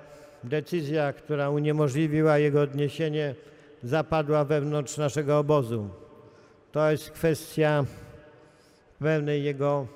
[0.45, 3.35] decyzja, która uniemożliwiła jego odniesienie,
[3.83, 5.89] zapadła wewnątrz naszego obozu.
[6.73, 7.85] To jest kwestia
[8.99, 9.87] pewnej jego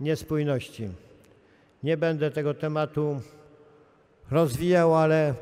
[0.00, 0.88] niespójności.
[1.82, 3.20] Nie będę tego tematu
[4.30, 5.34] rozwijał, ale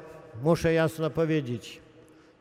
[0.42, 1.80] muszę jasno powiedzieć,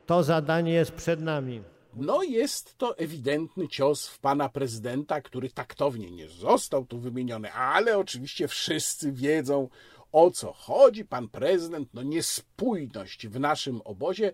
[0.05, 1.61] to zadanie jest przed nami.
[1.93, 7.97] No jest to ewidentny cios w pana prezydenta, który taktownie nie został tu wymieniony, ale
[7.97, 9.69] oczywiście wszyscy wiedzą
[10.11, 11.05] o co chodzi.
[11.05, 14.33] Pan prezydent, no niespójność w naszym obozie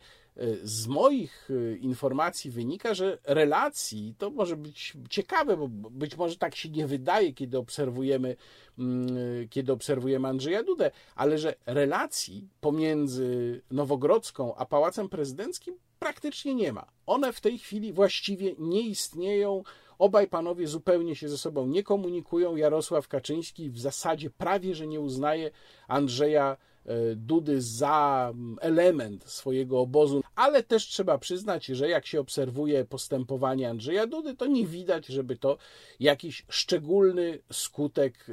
[0.63, 6.56] z moich y, informacji wynika, że relacji to może być ciekawe, bo być może tak
[6.56, 8.36] się nie wydaje, kiedy obserwujemy,
[8.80, 9.08] mm,
[9.50, 16.86] kiedy obserwujemy Andrzeja Dudę, ale że relacji pomiędzy Nowogrodzką a Pałacem Prezydenckim praktycznie nie ma.
[17.06, 19.63] One w tej chwili właściwie nie istnieją.
[20.04, 22.56] Obaj panowie zupełnie się ze sobą nie komunikują.
[22.56, 25.52] Jarosław Kaczyński w zasadzie prawie że nie uznaje
[25.88, 32.86] Andrzeja e, Dudy za element swojego obozu, ale też trzeba przyznać, że jak się obserwuje
[32.86, 35.58] postępowanie Andrzeja Dudy, to nie widać, żeby to
[36.00, 38.28] jakiś szczególny skutek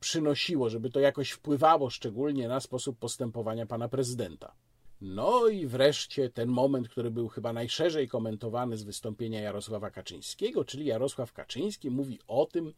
[0.00, 4.52] przynosiło, żeby to jakoś wpływało szczególnie na sposób postępowania pana prezydenta.
[5.00, 10.86] No i wreszcie ten moment, który był chyba najszerzej komentowany z wystąpienia Jarosława Kaczyńskiego, czyli
[10.86, 12.72] Jarosław Kaczyński mówi o tym,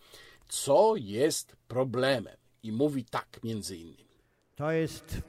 [0.48, 2.36] co jest problemem.
[2.62, 4.10] I mówi tak między innymi.
[4.56, 5.22] To jest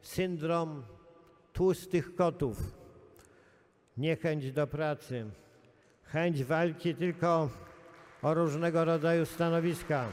[0.00, 0.82] syndrom
[1.52, 2.58] tłustych kotów.
[3.96, 5.30] Niechęć do pracy,
[6.02, 7.50] chęć walki tylko
[8.22, 10.12] o różnego rodzaju stanowiska.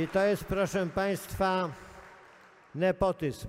[0.00, 1.72] I to jest, proszę Państwa,
[2.74, 3.48] nepotyzm.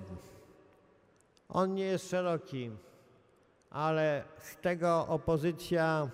[1.48, 2.70] On nie jest szeroki,
[3.70, 6.10] ale z tego opozycja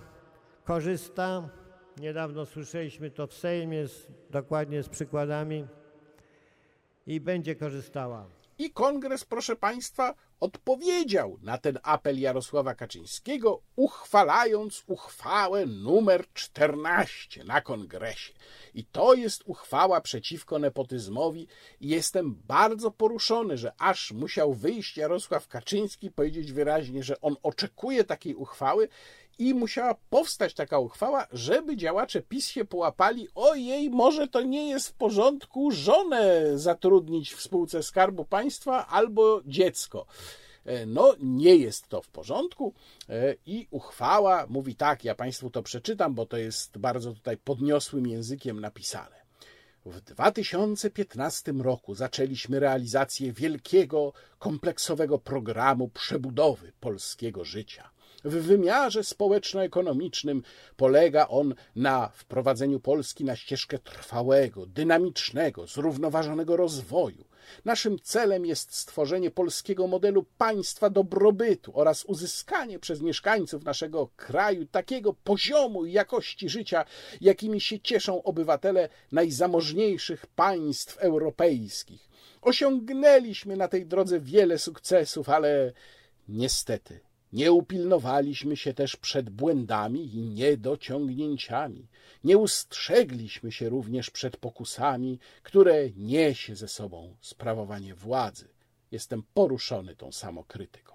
[0.64, 1.48] korzysta.
[1.96, 5.66] Niedawno słyszeliśmy to w Sejmie, z, dokładnie z przykładami,
[7.07, 8.27] i będzie korzystała.
[8.59, 17.61] I kongres, proszę Państwa, odpowiedział na ten apel Jarosława Kaczyńskiego, uchwalając uchwałę numer 14 na
[17.61, 18.33] kongresie.
[18.74, 21.46] I to jest uchwała przeciwko nepotyzmowi.
[21.81, 28.05] I jestem bardzo poruszony, że aż musiał wyjść Jarosław Kaczyński, powiedzieć wyraźnie, że on oczekuje
[28.05, 28.88] takiej uchwały
[29.38, 34.88] i musiała powstać taka uchwała, żeby działacze PiS się połapali, ojej, może to nie jest
[34.88, 40.07] w porządku żonę zatrudnić w spółce Skarbu Państwa albo dziecko.
[40.64, 42.74] E, no, nie jest to w porządku
[43.09, 48.07] e, i uchwała mówi tak, ja Państwu to przeczytam, bo to jest bardzo tutaj podniosłym
[48.07, 49.18] językiem napisane.
[49.87, 57.90] W 2015 roku zaczęliśmy realizację wielkiego, kompleksowego programu przebudowy polskiego życia.
[58.24, 60.42] W wymiarze społeczno-ekonomicznym
[60.76, 67.24] polega on na wprowadzeniu Polski na ścieżkę trwałego, dynamicznego, zrównoważonego rozwoju.
[67.64, 75.12] Naszym celem jest stworzenie polskiego modelu państwa dobrobytu oraz uzyskanie przez mieszkańców naszego kraju takiego
[75.12, 76.85] poziomu i jakości życia,
[77.20, 82.09] jakimi się cieszą obywatele najzamożniejszych państw europejskich.
[82.42, 85.72] Osiągnęliśmy na tej drodze wiele sukcesów, ale
[86.28, 91.88] niestety nie upilnowaliśmy się też przed błędami i niedociągnięciami.
[92.24, 98.48] Nie ustrzegliśmy się również przed pokusami, które niesie ze sobą sprawowanie władzy.
[98.90, 100.88] Jestem poruszony tą samokrytyką.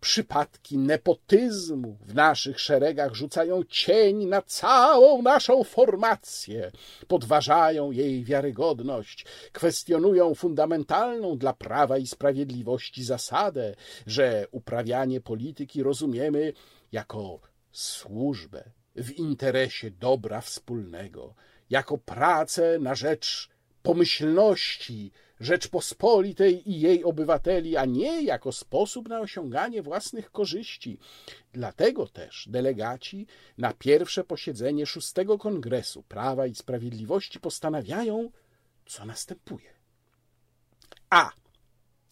[0.00, 6.72] Przypadki nepotyzmu w naszych szeregach rzucają cień na całą naszą formację,
[7.08, 13.74] podważają jej wiarygodność, kwestionują fundamentalną dla prawa i sprawiedliwości zasadę,
[14.06, 16.52] że uprawianie polityki rozumiemy
[16.92, 17.40] jako
[17.72, 18.64] służbę
[18.96, 21.34] w interesie dobra wspólnego,
[21.70, 23.48] jako pracę na rzecz
[23.82, 30.98] pomyślności Rzeczpospolitej i jej obywateli, a nie jako sposób na osiąganie własnych korzyści.
[31.52, 33.26] Dlatego też delegaci
[33.58, 38.30] na pierwsze posiedzenie szóstego Kongresu Prawa i Sprawiedliwości postanawiają,
[38.86, 39.70] co następuje.
[41.10, 41.30] A.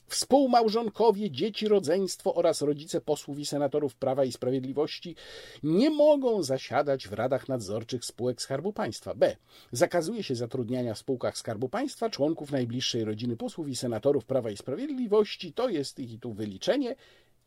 [0.08, 5.16] Współmałżonkowie, dzieci, rodzeństwo oraz rodzice posłów i senatorów Prawa i Sprawiedliwości
[5.62, 9.14] nie mogą zasiadać w radach nadzorczych spółek Skarbu Państwa.
[9.14, 9.36] B.
[9.72, 14.56] Zakazuje się zatrudniania w spółkach Skarbu Państwa członków najbliższej rodziny posłów i senatorów Prawa i
[14.56, 15.52] Sprawiedliwości.
[15.52, 16.96] To jest ich tu wyliczenie.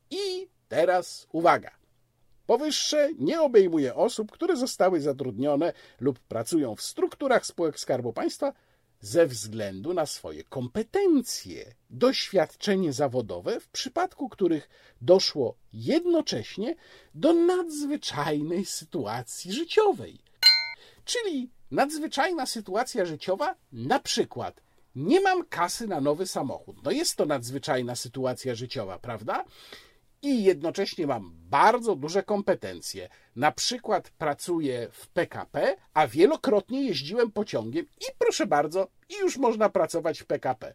[0.10, 1.72] I teraz uwaga.
[2.46, 8.54] Powyższe nie obejmuje osób, które zostały zatrudnione lub pracują w strukturach spółek Skarbu Państwa
[9.02, 14.70] ze względu na swoje kompetencje, doświadczenie zawodowe, w przypadku których
[15.02, 16.76] doszło jednocześnie
[17.16, 20.20] do nadzwyczajnej sytuacji życiowej.
[21.06, 24.62] Czyli nadzwyczajna sytuacja życiowa, na przykład
[24.96, 26.84] nie mam kasy na nowy samochód.
[26.84, 29.46] No jest to nadzwyczajna sytuacja życiowa, prawda?
[30.22, 33.10] I jednocześnie mam bardzo duże kompetencje.
[33.36, 39.70] Na przykład pracuję w PKP, a wielokrotnie jeździłem pociągiem i proszę bardzo, i już można
[39.70, 40.74] pracować w PKP.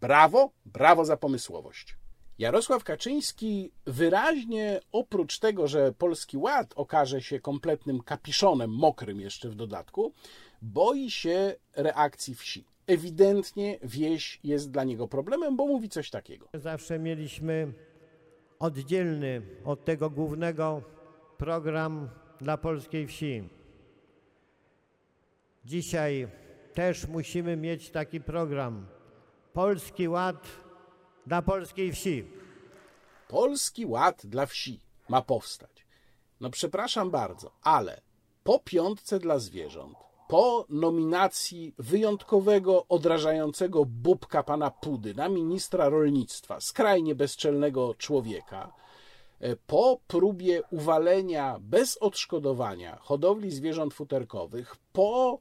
[0.00, 1.96] Brawo, brawo za pomysłowość.
[2.38, 9.54] Jarosław Kaczyński wyraźnie, oprócz tego, że Polski Ład okaże się kompletnym kapiszonem, mokrym jeszcze w
[9.54, 10.12] dodatku,
[10.62, 12.64] boi się reakcji wsi.
[12.86, 16.48] Ewidentnie wieś jest dla niego problemem, bo mówi coś takiego.
[16.54, 17.72] Zawsze mieliśmy
[18.58, 20.82] oddzielny od tego głównego
[21.38, 22.08] program
[22.40, 23.48] dla polskiej wsi.
[25.64, 26.28] Dzisiaj
[26.74, 28.86] też musimy mieć taki program
[29.52, 30.46] Polski Ład
[31.26, 32.30] dla polskiej wsi.
[33.28, 35.86] Polski Ład dla wsi ma powstać.
[36.40, 38.00] No przepraszam bardzo, ale
[38.44, 39.98] po piątce dla zwierząt,
[40.28, 48.72] po nominacji wyjątkowego, odrażającego bubka pana Pudy na ministra rolnictwa, skrajnie bezczelnego człowieka,
[49.40, 55.38] e, po próbie uwalenia bez odszkodowania hodowli zwierząt futerkowych, po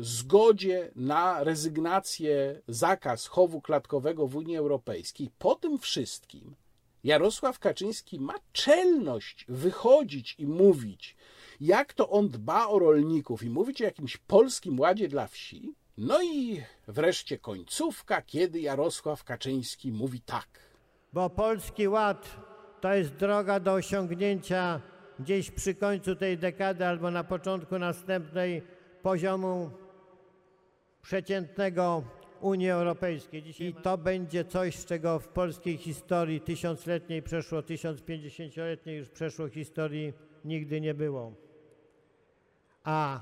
[0.00, 6.54] zgodzie na rezygnację, zakaz chowu klatkowego w Unii Europejskiej, po tym wszystkim
[7.04, 11.16] Jarosław Kaczyński ma czelność wychodzić i mówić,
[11.60, 15.74] jak to on dba o rolników i mówić o jakimś polskim ładzie dla wsi.
[15.98, 20.48] No i wreszcie końcówka, kiedy Jarosław Kaczyński mówi tak.
[21.12, 22.36] Bo polski ład
[22.80, 24.80] to jest droga do osiągnięcia
[25.18, 28.62] gdzieś przy końcu tej dekady albo na początku następnej
[29.02, 29.70] poziomu
[31.02, 32.02] przeciętnego
[32.40, 33.42] Unii Europejskiej.
[33.60, 39.48] I to będzie coś, z czego w polskiej historii tysiącletniej przeszło, tysiąc pięćdziesięcioletniej już przeszło
[39.48, 40.12] historii
[40.44, 41.47] nigdy nie było.
[42.88, 43.20] A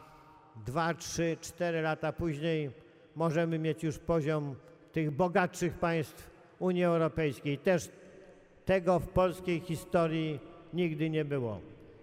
[0.66, 2.70] dwa, trzy, cztery lata później
[3.16, 4.54] możemy mieć już poziom
[4.92, 7.58] tych bogatszych państw Unii Europejskiej.
[7.58, 7.88] Też
[8.64, 10.40] tego w polskiej historii
[10.72, 11.60] nigdy nie było.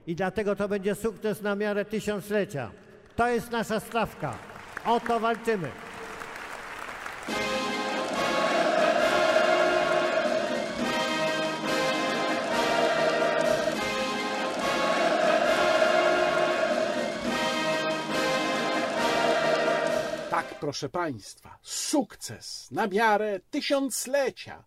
[0.08, 2.72] I dlatego to będzie sukces na miarę tysiąclecia.
[3.16, 4.38] To jest nasza stawka.
[4.86, 5.70] O to walczymy.
[20.74, 24.64] Proszę Państwa, sukces na miarę tysiąclecia,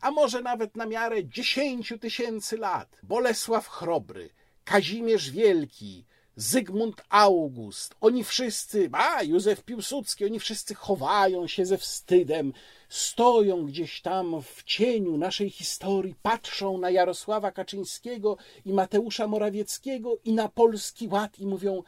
[0.00, 2.96] a może nawet na miarę dziesięciu tysięcy lat.
[3.02, 4.30] Bolesław Chrobry,
[4.64, 6.04] Kazimierz Wielki,
[6.36, 12.52] Zygmunt August, oni wszyscy, a Józef Piłsudski, oni wszyscy chowają się ze wstydem,
[12.88, 20.32] stoją gdzieś tam w cieniu naszej historii, patrzą na Jarosława Kaczyńskiego i Mateusza Morawieckiego i
[20.32, 21.82] na Polski Ład i mówią: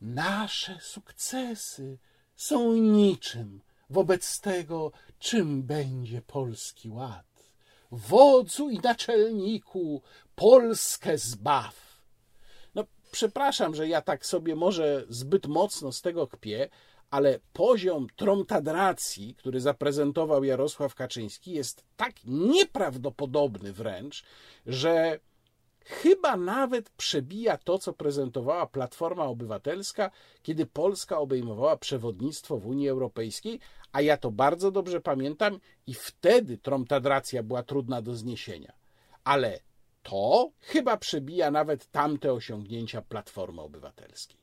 [0.00, 1.98] Nasze sukcesy
[2.42, 3.60] są niczym
[3.90, 7.26] wobec tego, czym będzie Polski Ład.
[7.90, 10.02] Wodzu i naczelniku,
[10.34, 11.90] Polskę zbaw
[13.10, 16.68] przepraszam, że ja tak sobie może zbyt mocno z tego kpię,
[17.10, 24.24] ale poziom tromtadracji, który zaprezentował Jarosław Kaczyński, jest tak nieprawdopodobny wręcz,
[24.66, 25.18] że
[25.84, 30.10] chyba nawet przebija to, co prezentowała Platforma Obywatelska,
[30.42, 33.60] kiedy Polska obejmowała przewodnictwo w Unii Europejskiej,
[33.92, 38.72] a ja to bardzo dobrze pamiętam i wtedy tromtadracja była trudna do zniesienia.
[39.24, 39.60] Ale
[40.02, 44.40] to chyba przebija nawet tamte osiągnięcia Platformy Obywatelskiej.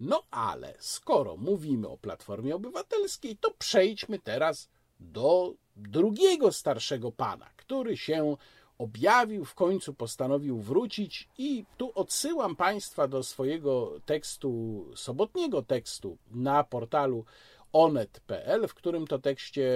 [0.00, 4.68] No ale skoro mówimy o Platformie Obywatelskiej, to przejdźmy teraz
[5.00, 8.36] do drugiego starszego pana, który się
[8.78, 16.64] objawił, w końcu postanowił wrócić i tu odsyłam Państwa do swojego tekstu, sobotniego tekstu na
[16.64, 17.24] portalu
[17.72, 19.70] onet.pl, w którym to tekście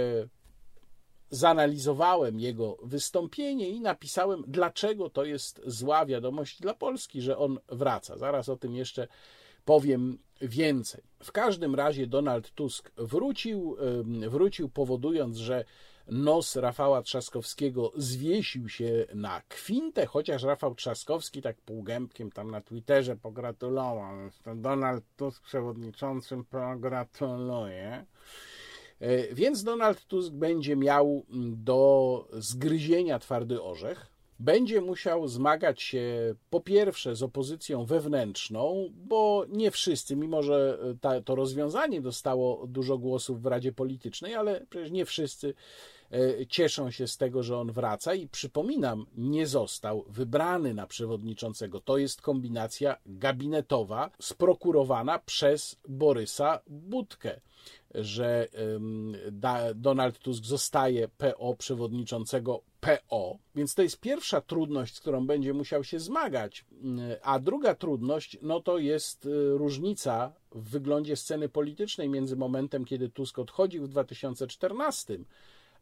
[1.30, 8.18] zanalizowałem jego wystąpienie i napisałem, dlaczego to jest zła wiadomość dla Polski, że on wraca.
[8.18, 9.08] Zaraz o tym jeszcze
[9.64, 11.02] powiem więcej.
[11.22, 13.76] W każdym razie Donald Tusk wrócił,
[14.28, 15.64] wrócił powodując, że
[16.08, 23.16] nos Rafała Trzaskowskiego zwiesił się na kwintę, chociaż Rafał Trzaskowski tak półgębkiem tam na Twitterze
[23.16, 24.14] pogratulował.
[24.56, 28.06] Donald Tusk przewodniczącym pogratuluje.
[29.00, 34.06] E, więc Donald Tusk będzie miał do zgryzienia twardy orzech.
[34.40, 40.94] Będzie musiał zmagać się po pierwsze z opozycją wewnętrzną, bo nie wszyscy, mimo że e,
[41.00, 45.54] ta, to rozwiązanie dostało dużo głosów w Radzie Politycznej, ale przecież nie wszyscy
[46.48, 51.80] cieszą się z tego, że on wraca i przypominam, nie został wybrany na przewodniczącego.
[51.80, 57.40] To jest kombinacja gabinetowa sprokurowana przez Borysa Budkę
[57.94, 58.48] że
[59.74, 65.84] Donald Tusk zostaje PO przewodniczącego PO, więc to jest pierwsza trudność, z którą będzie musiał
[65.84, 66.64] się zmagać.
[67.22, 73.08] A druga trudność, no to jest y, różnica w wyglądzie sceny politycznej między momentem, kiedy
[73.08, 75.18] Tusk odchodził w 2014,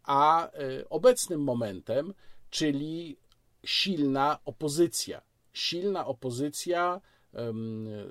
[0.07, 2.15] a y, obecnym momentem,
[2.51, 3.17] czyli
[3.65, 5.23] silna opozycja.
[5.53, 7.01] Silna opozycja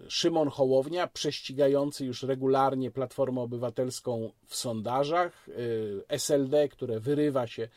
[0.07, 7.67] Szymon Hołownia, prześcigający już regularnie Platformę Obywatelską w sondażach, y, SLD, które wyrywa się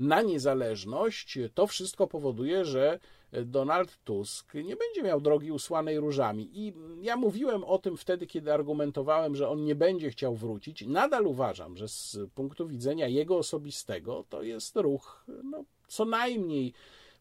[0.00, 2.98] na niezależność, to wszystko powoduje, że
[3.32, 6.50] Donald Tusk nie będzie miał drogi usłanej różami.
[6.52, 10.86] I ja mówiłem o tym wtedy, kiedy argumentowałem, że on nie będzie chciał wrócić.
[10.86, 16.72] Nadal uważam, że z punktu widzenia jego osobistego to jest ruch no, co najmniej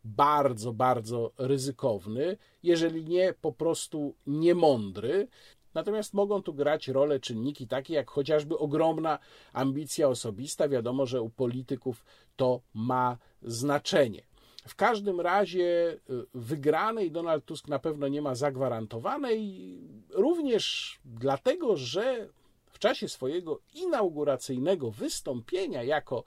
[0.03, 5.27] bardzo, bardzo ryzykowny, jeżeli nie po prostu niemądry.
[5.73, 9.19] Natomiast mogą tu grać rolę czynniki takie jak chociażby ogromna
[9.53, 10.69] ambicja osobista.
[10.69, 14.21] Wiadomo, że u polityków to ma znaczenie.
[14.67, 22.29] W każdym razie y, wygranej Donald Tusk na pewno nie ma zagwarantowanej, również dlatego, że
[22.65, 26.23] w czasie swojego inauguracyjnego wystąpienia jako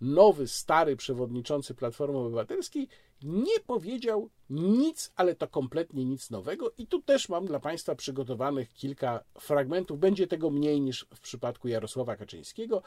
[0.00, 2.88] nowy, stary przewodniczący Platformy Obywatelskiej
[3.22, 6.70] nie powiedział nic, ale to kompletnie nic nowego.
[6.78, 9.98] I tu też mam dla Państwa przygotowanych kilka fragmentów.
[9.98, 12.82] Będzie tego mniej niż w przypadku Jarosława Kaczyńskiego.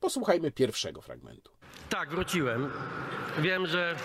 [0.00, 1.50] Posłuchajmy pierwszego fragmentu.
[1.88, 2.70] Tak, wróciłem.
[3.38, 3.96] Wiem, że.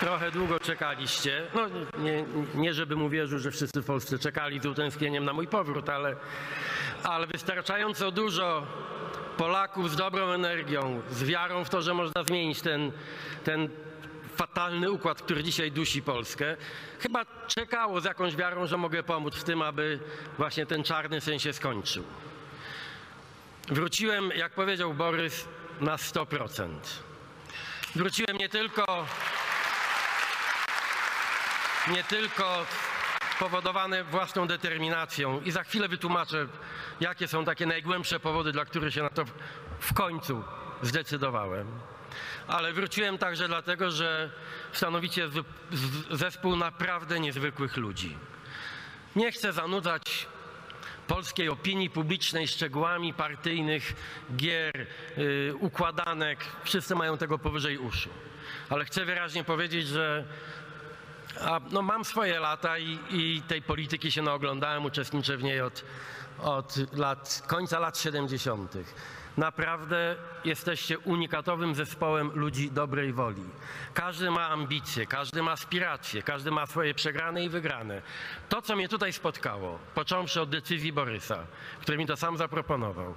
[0.00, 1.46] Trochę długo czekaliście.
[1.54, 1.66] No,
[1.98, 2.24] nie,
[2.54, 6.16] nie żebym uwierzył, że wszyscy w Polsce czekali z utęsknieniem na mój powrót, ale,
[7.02, 8.66] ale wystarczająco dużo
[9.36, 12.92] Polaków z dobrą energią, z wiarą w to, że można zmienić ten,
[13.44, 13.68] ten
[14.36, 16.56] fatalny układ, który dzisiaj dusi Polskę,
[17.00, 20.00] chyba czekało z jakąś wiarą, że mogę pomóc w tym, aby
[20.38, 22.04] właśnie ten czarny sen się skończył.
[23.68, 25.48] Wróciłem, jak powiedział Borys,
[25.80, 26.68] na 100%.
[27.94, 29.06] Wróciłem nie tylko
[31.88, 32.66] nie tylko
[33.36, 36.46] spowodowane własną determinacją i za chwilę wytłumaczę,
[37.00, 39.24] jakie są takie najgłębsze powody, dla których się na to
[39.80, 40.44] w końcu
[40.82, 41.66] zdecydowałem.
[42.48, 44.30] Ale wróciłem także dlatego, że
[44.72, 45.28] stanowicie
[46.10, 48.16] zespół naprawdę niezwykłych ludzi.
[49.16, 50.26] Nie chcę zanudzać
[51.06, 53.94] polskiej opinii publicznej szczegółami partyjnych
[54.36, 54.86] gier,
[55.16, 56.38] yy, układanek.
[56.64, 58.10] Wszyscy mają tego powyżej uszu.
[58.68, 60.24] Ale chcę wyraźnie powiedzieć, że
[61.40, 65.84] a, no, mam swoje lata i, i, tej polityki się naoglądałem, uczestniczę w niej od,
[66.38, 68.74] od lat, końca lat 70.
[69.40, 73.44] Naprawdę jesteście unikatowym zespołem ludzi dobrej woli.
[73.94, 78.02] Każdy ma ambicje, każdy ma aspiracje, każdy ma swoje przegrane i wygrane.
[78.48, 81.46] To, co mnie tutaj spotkało, począwszy od decyzji Borysa,
[81.80, 83.14] który mi to sam zaproponował,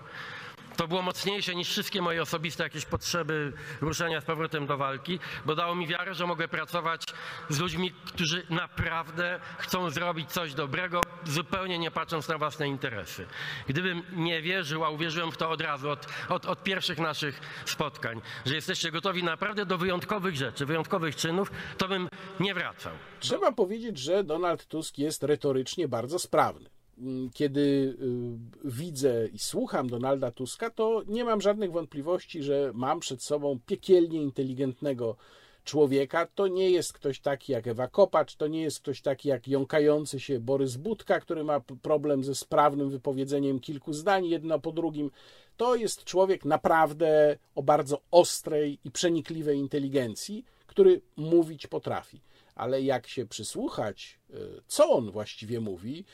[0.78, 5.56] to było mocniejsze niż wszystkie moje osobiste jakieś potrzeby ruszenia z powrotem do walki, bo
[5.56, 7.06] dało mi wiarę, że mogę pracować
[7.50, 13.28] z ludźmi, którzy naprawdę chcą zrobić coś dobrego, zupełnie nie patrząc na własne interesy.
[13.68, 18.22] Gdybym nie wierzył, a uwierzyłem w to od razu, od, od, od pierwszych naszych spotkań,
[18.46, 22.10] że jesteście gotowi naprawdę do wyjątkowych rzeczy, wyjątkowych czynów, to bym
[22.40, 22.94] nie wracał.
[23.20, 26.70] Trzeba powiedzieć, że Donald Tusk jest retorycznie bardzo sprawny.
[26.98, 33.00] Mm, kiedy y, widzę i słucham Donalda Tuska, to nie mam żadnych wątpliwości, że mam
[33.00, 35.16] przed sobą piekielnie inteligentnego
[35.64, 36.28] człowieka.
[36.36, 40.20] To nie jest ktoś taki jak Ewa Kopacz, to nie jest ktoś taki jak jąkający
[40.20, 45.12] się Borys Budka, który ma problem ze sprawnym wypowiedzeniem kilku zdań jedno po drugim.
[45.58, 52.22] To jest człowiek naprawdę o bardzo ostrej i przenikliwej inteligencji, który mówić potrafi
[52.56, 54.36] ale jak się przysłuchać, e,
[54.68, 56.06] co on właściwie mówi,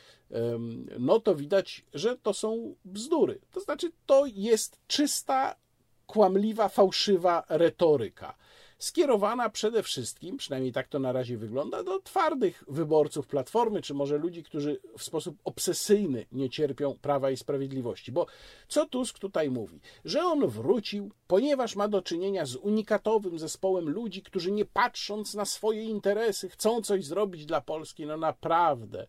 [1.00, 3.40] no to widać, że to są bzdury.
[3.52, 5.56] To znaczy, to jest czysta,
[6.08, 8.36] kłamliwa, fałszywa retoryka
[8.80, 14.18] skierowana przede wszystkim, przynajmniej tak to na razie wygląda, do twardych wyborców Platformy, czy może
[14.18, 18.12] ludzi, którzy w sposób obsesyjny nie cierpią Prawa i Sprawiedliwości.
[18.12, 18.26] Bo
[18.68, 19.80] co Tusk tutaj mówi?
[20.06, 25.46] Że on wrócił, ponieważ ma do czynienia z unikatowym zespołem ludzi, którzy nie patrząc na
[25.46, 28.06] swoje interesy, chcą coś zrobić dla Polski.
[28.06, 29.08] No naprawdę.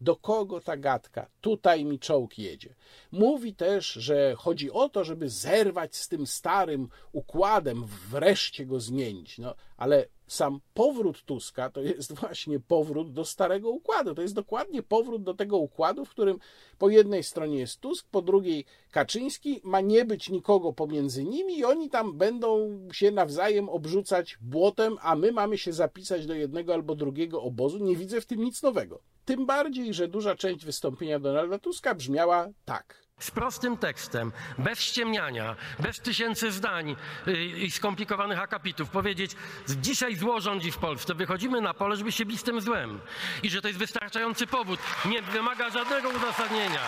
[0.00, 1.26] Do kogo ta gadka?
[1.40, 2.74] Tutaj mi czołg jedzie.
[3.12, 9.38] Mówi też, że chodzi o to, żeby zerwać z tym starym układem, wreszcie go zmienić.
[9.38, 14.14] No, ale sam powrót Tuska to jest właśnie powrót do starego układu.
[14.14, 16.38] To jest dokładnie powrót do tego układu, w którym
[16.78, 21.64] po jednej stronie jest Tusk, po drugiej Kaczyński, ma nie być nikogo pomiędzy nimi i
[21.64, 26.94] oni tam będą się nawzajem obrzucać błotem, a my mamy się zapisać do jednego albo
[26.94, 27.78] drugiego obozu.
[27.78, 29.15] Nie widzę w tym nic nowego.
[29.26, 33.06] Tym bardziej, że duża część wystąpienia Donalda Tuska brzmiała tak.
[33.18, 36.96] Z prostym tekstem, bez ściemniania, bez tysięcy zdań
[37.28, 39.30] y, i skomplikowanych akapitów powiedzieć,
[39.68, 43.00] dzisiaj zło rządzi w Polsce, wychodzimy na pole, żeby się bić z tym złem.
[43.42, 46.80] I że to jest wystarczający powód, nie wymaga żadnego uzasadnienia.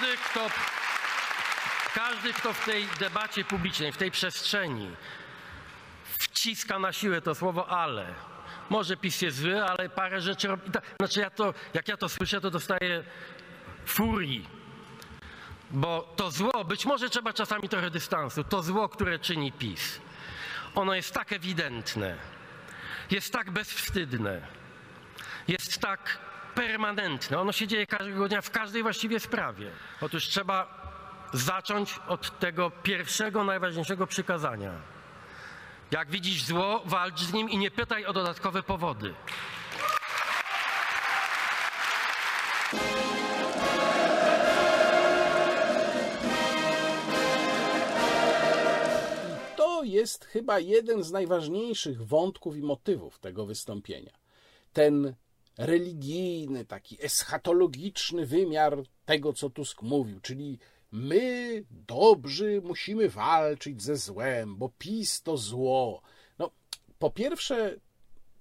[0.00, 0.50] Każdy, kto,
[1.94, 4.90] każdy, kto w tej debacie publicznej, w tej przestrzeni
[6.04, 8.14] wciska na siłę to słowo ale,
[8.70, 10.70] może PiS jest zły, ale parę rzeczy robi.
[11.00, 13.04] Znaczy ja to, jak ja to słyszę, to dostaję
[13.86, 14.48] furii.
[15.70, 20.00] Bo to zło, być może trzeba czasami trochę dystansu, to zło, które czyni PiS,
[20.74, 22.16] ono jest tak ewidentne,
[23.10, 24.46] jest tak bezwstydne,
[25.48, 26.18] jest tak
[26.60, 27.38] permanentne.
[27.38, 29.70] Ono się dzieje każdego dnia w każdej właściwie sprawie.
[30.00, 30.80] Otóż trzeba
[31.32, 34.72] zacząć od tego pierwszego, najważniejszego przykazania.
[35.90, 39.14] Jak widzisz zło, walcz z nim i nie pytaj o dodatkowe powody.
[49.56, 54.12] To jest chyba jeden z najważniejszych wątków i motywów tego wystąpienia.
[54.72, 55.14] Ten
[55.60, 60.58] religijny, taki eschatologiczny wymiar tego, co Tusk mówił, czyli
[60.92, 66.02] my, dobrzy, musimy walczyć ze złem, bo PiS to zło.
[66.38, 66.50] No,
[66.98, 67.76] po pierwsze,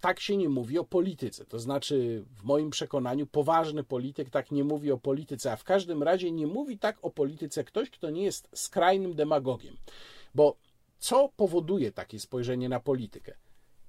[0.01, 1.45] tak się nie mówi o polityce.
[1.45, 6.03] To znaczy, w moim przekonaniu, poważny polityk tak nie mówi o polityce, a w każdym
[6.03, 9.77] razie nie mówi tak o polityce ktoś, kto nie jest skrajnym demagogiem.
[10.35, 10.55] Bo
[10.99, 13.35] co powoduje takie spojrzenie na politykę?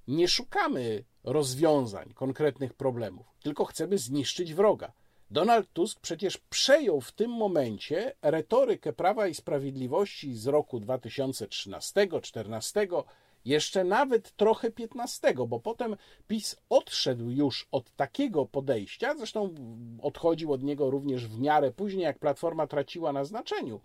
[0.07, 4.93] Nie szukamy rozwiązań konkretnych problemów, tylko chcemy zniszczyć wroga.
[5.31, 13.03] Donald Tusk przecież przejął w tym momencie retorykę Prawa i Sprawiedliwości z roku 2013-2014,
[13.45, 15.95] jeszcze nawet trochę 15, bo potem
[16.27, 19.55] PiS odszedł już od takiego podejścia, zresztą
[20.01, 23.81] odchodził od niego również w miarę później, jak Platforma traciła na znaczeniu,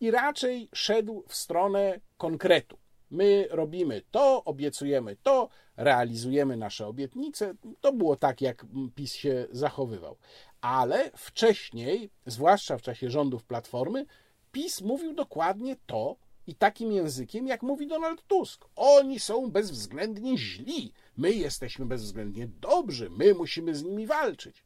[0.00, 2.78] i raczej szedł w stronę konkretu.
[3.10, 7.54] My robimy to, obiecujemy to, realizujemy nasze obietnice.
[7.80, 10.16] To było tak, jak PiS się zachowywał.
[10.60, 14.06] Ale wcześniej, zwłaszcza w czasie rządów Platformy,
[14.52, 18.64] PiS mówił dokładnie to i takim językiem, jak mówi Donald Tusk.
[18.76, 24.62] Oni są bezwzględnie źli, my jesteśmy bezwzględnie dobrzy, my musimy z nimi walczyć.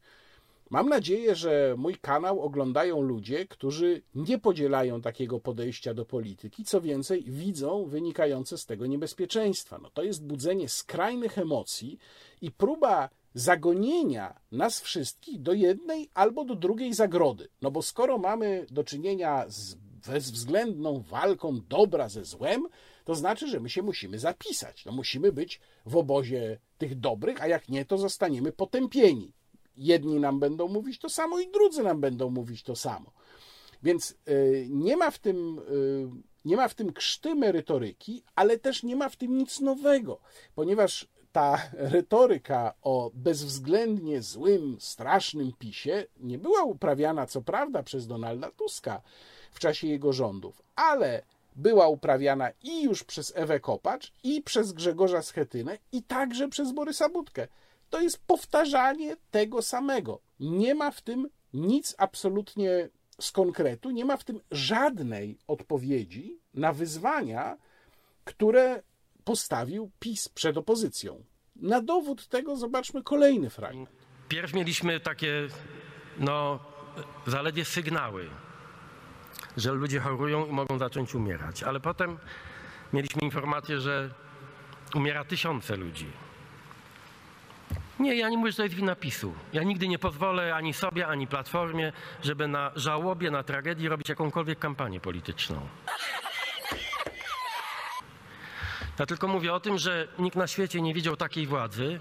[0.71, 6.81] Mam nadzieję, że mój kanał oglądają ludzie, którzy nie podzielają takiego podejścia do polityki, co
[6.81, 9.77] więcej, widzą wynikające z tego niebezpieczeństwa.
[9.77, 11.97] No, to jest budzenie skrajnych emocji
[12.41, 17.47] i próba zagonienia nas wszystkich do jednej albo do drugiej zagrody.
[17.61, 19.75] No bo skoro mamy do czynienia z
[20.07, 22.67] bezwzględną walką dobra ze złem,
[23.05, 24.85] to znaczy, że my się musimy zapisać.
[24.85, 29.33] No musimy być w obozie tych dobrych, a jak nie, to zostaniemy potępieni.
[29.81, 33.11] Jedni nam będą mówić to samo i drudzy nam będą mówić to samo.
[33.83, 36.09] Więc y, nie ma w tym, y,
[36.45, 40.19] nie ma w tym krzty merytoryki, ale też nie ma w tym nic nowego,
[40.55, 41.61] ponieważ ta
[41.95, 49.01] retoryka o bezwzględnie złym, strasznym PiSie nie była uprawiana, co prawda, przez Donalda Tuska
[49.51, 51.23] w czasie jego rządów, ale
[51.55, 57.09] była uprawiana i już przez Ewę Kopacz, i przez Grzegorza Schetynę, i także przez Borysa
[57.09, 57.47] Budkę.
[57.91, 60.21] To jest powtarzanie tego samego.
[60.39, 62.89] Nie ma w tym nic absolutnie
[63.19, 67.57] z konkretu, nie ma w tym żadnej odpowiedzi na wyzwania,
[68.23, 68.83] które
[69.23, 71.23] postawił PiS przed opozycją.
[71.55, 73.89] Na dowód tego zobaczmy kolejny fragment.
[74.29, 75.47] Pierw mieliśmy takie,
[76.17, 76.59] no,
[77.27, 78.29] zaledwie sygnały,
[79.57, 82.17] że ludzie chorują i mogą zacząć umierać, ale potem
[82.93, 84.09] mieliśmy informację, że
[84.95, 86.07] umiera tysiące ludzi.
[88.01, 89.33] Nie, ja nie mówię, że to jest wina PiSu.
[89.53, 91.93] Ja nigdy nie pozwolę ani sobie, ani Platformie,
[92.23, 95.67] żeby na żałobie, na tragedii robić jakąkolwiek kampanię polityczną.
[98.99, 101.99] Ja tylko mówię o tym, że nikt na świecie nie widział takiej władzy,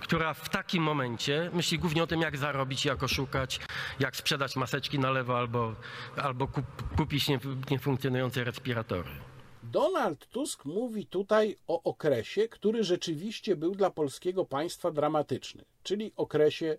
[0.00, 3.60] która w takim momencie myśli głównie o tym, jak zarobić, jak oszukać,
[4.00, 5.74] jak sprzedać maseczki na lewo albo,
[6.22, 7.26] albo kup, kupić
[7.70, 9.31] niefunkcjonujące respiratory.
[9.72, 16.78] Donald Tusk mówi tutaj o okresie, który rzeczywiście był dla polskiego państwa dramatyczny, czyli okresie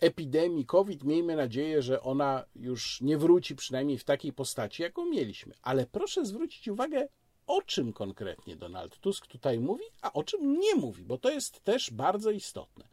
[0.00, 1.04] epidemii COVID.
[1.04, 5.54] Miejmy nadzieję, że ona już nie wróci przynajmniej w takiej postaci, jaką mieliśmy.
[5.62, 7.08] Ale proszę zwrócić uwagę,
[7.46, 11.64] o czym konkretnie Donald Tusk tutaj mówi, a o czym nie mówi, bo to jest
[11.64, 12.88] też bardzo istotne.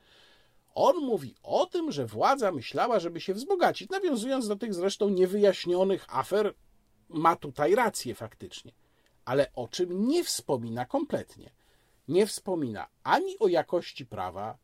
[0.76, 6.06] On mówi o tym, że władza myślała, żeby się wzbogacić, nawiązując do tych zresztą niewyjaśnionych
[6.08, 6.54] afer,
[7.10, 8.72] ma tutaj rację faktycznie.
[9.26, 11.52] Ale o czym nie wspomina kompletnie?
[12.08, 14.58] Nie wspomina ani o jakości prawa,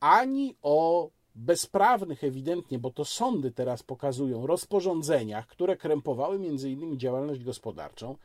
[0.00, 8.16] ani o bezprawnych ewidentnie, bo to sądy teraz pokazują, rozporządzeniach, które krępowały innymi działalność gospodarczą,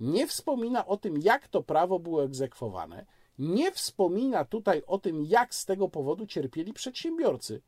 [0.00, 3.06] nie wspomina o tym, jak to prawo było egzekwowane,
[3.38, 7.62] nie wspomina tutaj o tym, jak z tego powodu cierpieli przedsiębiorcy.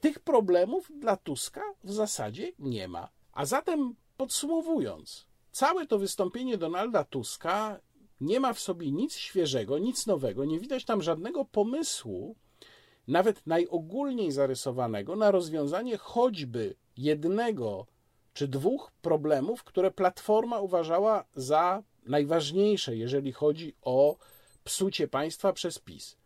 [0.00, 3.08] Tych problemów dla Tuska w zasadzie nie ma.
[3.32, 7.80] A zatem podsumowując, całe to wystąpienie Donalda Tuska
[8.20, 12.36] nie ma w sobie nic świeżego, nic nowego, nie widać tam żadnego pomysłu,
[13.08, 17.86] nawet najogólniej zarysowanego, na rozwiązanie choćby jednego
[18.32, 24.16] czy dwóch problemów, które Platforma uważała za najważniejsze, jeżeli chodzi o
[24.64, 26.16] psucie państwa przez PiS.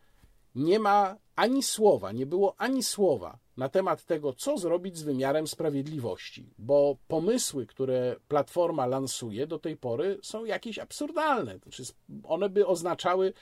[0.55, 5.47] Nie ma ani słowa, nie było ani słowa na temat tego, co zrobić z wymiarem
[5.47, 11.59] sprawiedliwości, bo pomysły, które Platforma lansuje do tej pory, są jakieś absurdalne.
[11.59, 11.83] Znaczy,
[12.25, 13.33] one by oznaczały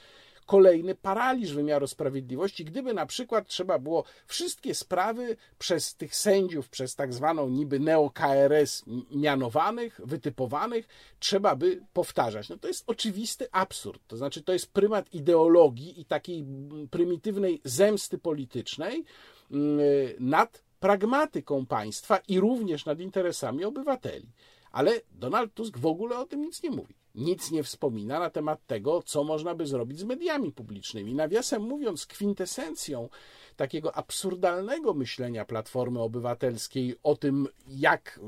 [0.47, 6.95] kolejny paraliż wymiaru sprawiedliwości, gdyby na przykład trzeba było wszystkie sprawy przez tych sędziów, przez
[6.95, 10.87] tak zwaną niby neo-KRS mianowanych, wytypowanych,
[11.19, 12.49] trzeba by powtarzać.
[12.49, 14.01] No to jest oczywisty absurd.
[14.07, 16.45] To znaczy, to jest prymat ideologii i takiej
[16.91, 19.03] prymitywnej zemsty politycznej
[19.51, 19.79] mm,
[20.19, 24.27] nad pragmatyką państwa i również nad interesami obywateli.
[24.71, 28.67] Ale Donald Tusk w ogóle o tym nic nie mówi nic nie wspomina na temat
[28.67, 31.15] tego, co można by zrobić z mediami publicznymi.
[31.15, 33.09] Nawiasem mówiąc, kwintesencją
[33.55, 38.19] takiego absurdalnego myślenia Platformy Obywatelskiej o tym, jak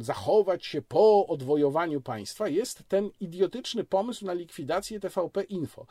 [0.00, 5.86] zachować się po odwojowaniu państwa, jest ten idiotyczny pomysł na likwidację TVP Info.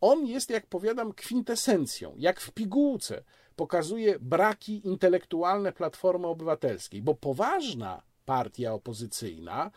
[0.00, 3.24] On jest, jak powiadam, kwintesencją, jak w pigułce
[3.56, 9.70] pokazuje braki intelektualne Platformy Obywatelskiej, bo poważna partia opozycyjna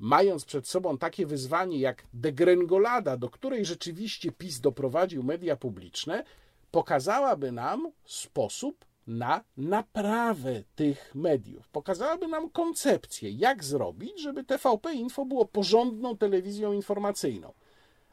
[0.00, 6.24] mając przed sobą takie wyzwanie jak degrengolada, do której rzeczywiście PiS doprowadził media publiczne,
[6.70, 11.68] pokazałaby nam sposób na naprawę tych mediów.
[11.68, 17.52] Pokazałaby nam koncepcję, jak zrobić, żeby TVP Info było porządną telewizją informacyjną.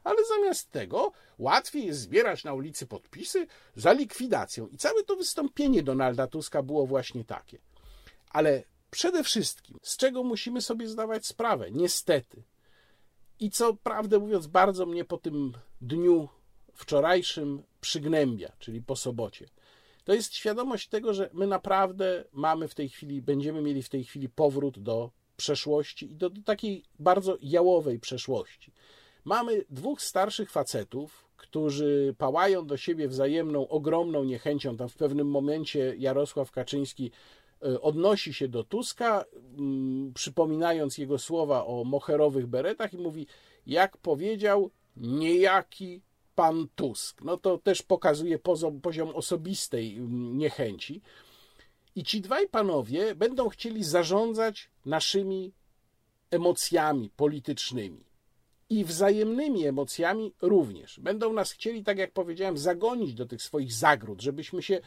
[0.04, 4.68] Ale zamiast tego łatwiej jest zbierać na ulicy podpisy za likwidacją.
[4.68, 7.58] I całe to wystąpienie Donalda Tuska było właśnie takie.
[8.30, 12.42] Ale Przede wszystkim, z czego musimy sobie zdawać sprawę, niestety.
[13.40, 16.28] I co prawdę mówiąc, bardzo mnie po tym dniu
[16.74, 19.48] wczorajszym przygnębia, czyli po sobocie.
[20.04, 24.04] To jest świadomość tego, że my naprawdę mamy w tej chwili, będziemy mieli w tej
[24.04, 28.72] chwili powrót do przeszłości i do, do takiej bardzo jałowej przeszłości.
[29.24, 34.76] Mamy dwóch starszych facetów, którzy pałają do siebie wzajemną, ogromną niechęcią.
[34.76, 37.10] Tam w pewnym momencie Jarosław Kaczyński
[37.80, 39.24] odnosi się do Tuska,
[39.58, 43.26] mm, przypominając jego słowa o moherowych beretach i mówi,
[43.66, 46.02] jak powiedział niejaki
[46.34, 47.22] pan Tusk.
[47.22, 48.38] No to też pokazuje
[48.82, 51.00] poziom osobistej mm, niechęci.
[51.94, 55.52] I ci dwaj panowie będą chcieli zarządzać naszymi
[56.30, 58.04] emocjami politycznymi
[58.70, 61.00] i wzajemnymi emocjami również.
[61.00, 64.80] Będą nas chcieli, tak jak powiedziałem, zagonić do tych swoich zagród, żebyśmy się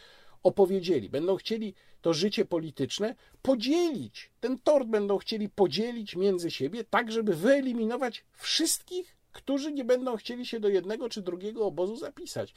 [0.44, 1.10] opowiedzieli.
[1.10, 4.32] Będą chcieli to życie polityczne podzielić.
[4.40, 10.46] Ten tort będą chcieli podzielić między siebie, tak żeby wyeliminować wszystkich, którzy nie będą chcieli
[10.46, 12.54] się do jednego czy drugiego obozu zapisać.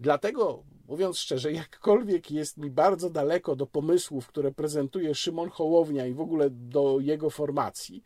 [0.00, 6.14] Dlatego, mówiąc szczerze, jakkolwiek jest mi bardzo daleko do pomysłów, które prezentuje Szymon Hołownia i
[6.14, 8.02] w ogóle do jego formacji,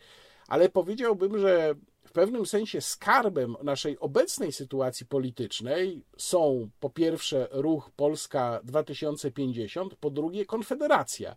[0.48, 1.74] ale powiedziałbym, że
[2.18, 10.46] pewnym sensie skarbem naszej obecnej sytuacji politycznej są po pierwsze ruch Polska 2050, po drugie
[10.46, 11.36] Konfederacja,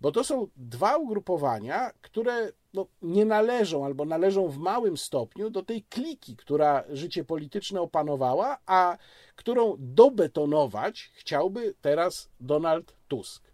[0.00, 5.62] bo to są dwa ugrupowania, które no, nie należą albo należą w małym stopniu do
[5.62, 8.98] tej kliki, która życie polityczne opanowała, a
[9.36, 13.51] którą dobetonować chciałby teraz Donald Tusk.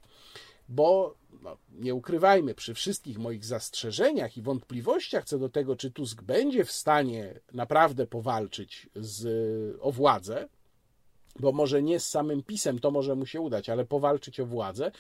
[0.69, 6.23] Bo no, nie ukrywajmy, przy wszystkich moich zastrzeżeniach i wątpliwościach co do tego, czy Tusk
[6.23, 10.49] będzie w stanie naprawdę powalczyć z, o władzę,
[11.41, 14.91] bo może nie z samym pisem to może mu się udać, ale powalczyć o władzę,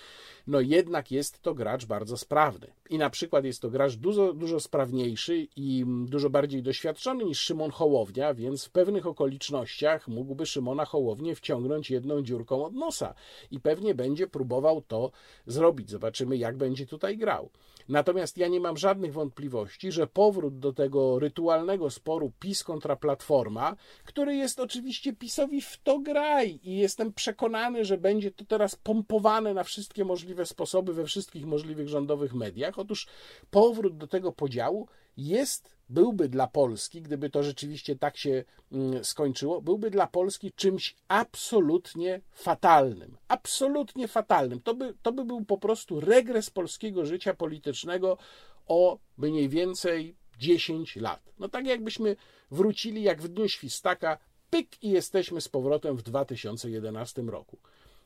[0.46, 2.66] no jednak jest to gracz bardzo sprawny.
[2.90, 7.70] I na przykład jest to gracz dużo, dużo sprawniejszy i dużo bardziej doświadczony niż Szymon
[7.70, 13.14] Hołownia, więc w pewnych okolicznościach mógłby Szymona Hołownię wciągnąć jedną dziurką od nosa
[13.50, 15.10] i pewnie będzie próbował to
[15.46, 15.90] zrobić.
[15.90, 17.50] Zobaczymy, jak będzie tutaj grał.
[17.89, 23.76] Natomiast ja nie mam żadnych wątpliwości, że powrót do tego rytualnego sporu PiS kontra Platforma,
[24.05, 29.55] który jest oczywiście PiSowi w to graj i jestem przekonany, że będzie to teraz pompowane
[29.55, 32.78] na wszystkie możliwe sposoby we wszystkich możliwych rządowych mediach.
[32.78, 33.07] Otóż
[33.51, 39.62] powrót do tego podziału jest byłby dla Polski, gdyby to rzeczywiście tak się mm, skończyło,
[39.62, 43.16] byłby dla Polski czymś absolutnie fatalnym.
[43.28, 44.61] Absolutnie fatalnym.
[44.61, 48.18] To by, to by był po prostu regres polskiego życia politycznego
[48.66, 51.32] o mniej więcej 10 lat.
[51.39, 52.16] No tak jakbyśmy
[52.51, 54.18] wrócili jak w dniu świstaka,
[54.51, 57.59] pyk i jesteśmy z powrotem w 2011 roku.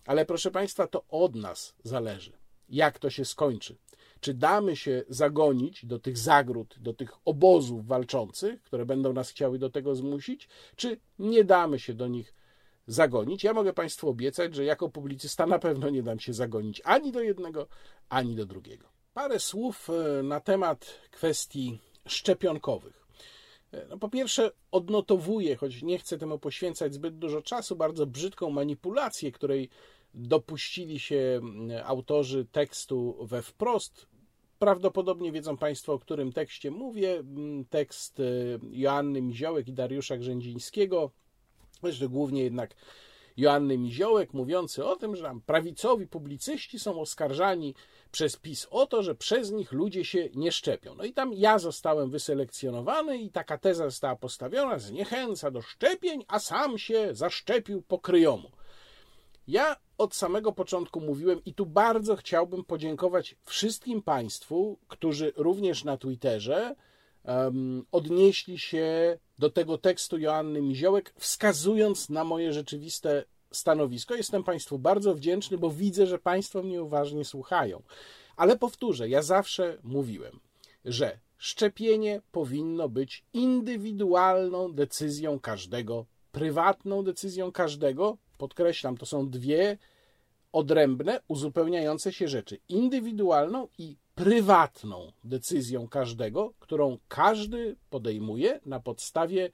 [0.07, 2.33] Ale proszę Państwa, to od nas zależy,
[2.69, 3.77] jak to się skończy.
[4.23, 9.59] Czy damy się zagonić do tych zagród, do tych obozów walczących, które będą nas chciały
[9.59, 12.35] do tego zmusić, czy nie damy się do nich
[12.87, 13.45] zagonić?
[13.45, 17.21] Ja mogę Państwu obiecać, że jako publicysta na pewno nie dam się zagonić ani do
[17.21, 17.67] jednego,
[18.09, 18.89] ani do drugiego.
[19.15, 23.07] Parę słów e, na temat kwestii szczepionkowych.
[23.73, 28.51] E, no po pierwsze, odnotowuję, choć nie chcę temu poświęcać zbyt dużo czasu, bardzo brzydką
[28.51, 29.69] manipulację, której
[30.15, 31.41] dopuścili się
[31.85, 34.12] autorzy tekstu we wprost.
[34.63, 37.23] Prawdopodobnie wiedzą Państwo, o którym tekście mówię.
[37.71, 38.25] Tekst e,
[38.71, 41.11] Joanny Miziołek i Dariusza Grzędzińskiego,
[41.83, 42.75] zresztą głównie jednak
[43.37, 47.75] Joanny Miziołek, mówiący o tym, że tam prawicowi publicyści są oskarżani
[48.13, 50.95] przez PiS o to, że przez nich ludzie się nie szczepią.
[50.95, 56.39] No i tam ja zostałem wyselekcjonowany i taka teza została postawiona, zniechęca do szczepień, a
[56.39, 58.51] sam się zaszczepił po kryjomu.
[59.47, 65.97] Ja od samego początku mówiłem i tu bardzo chciałbym podziękować wszystkim Państwu, którzy również na
[65.97, 66.75] Twitterze
[67.25, 74.15] um, odnieśli się do tego tekstu Joanny Miziołek, wskazując na moje rzeczywiste stanowisko.
[74.15, 77.83] Jestem Państwu bardzo wdzięczny, bo widzę, że Państwo mnie uważnie słuchają.
[78.37, 80.41] Ale powtórzę, ja zawsze mówiłem,
[80.85, 88.17] że szczepienie powinno być indywidualną decyzją każdego, prywatną decyzją każdego.
[88.43, 89.79] Podkreślam, to są dwie
[90.53, 99.51] odrębne, uzupełniające się rzeczy: indywidualną i prywatną decyzją każdego, którą każdy podejmuje na podstawie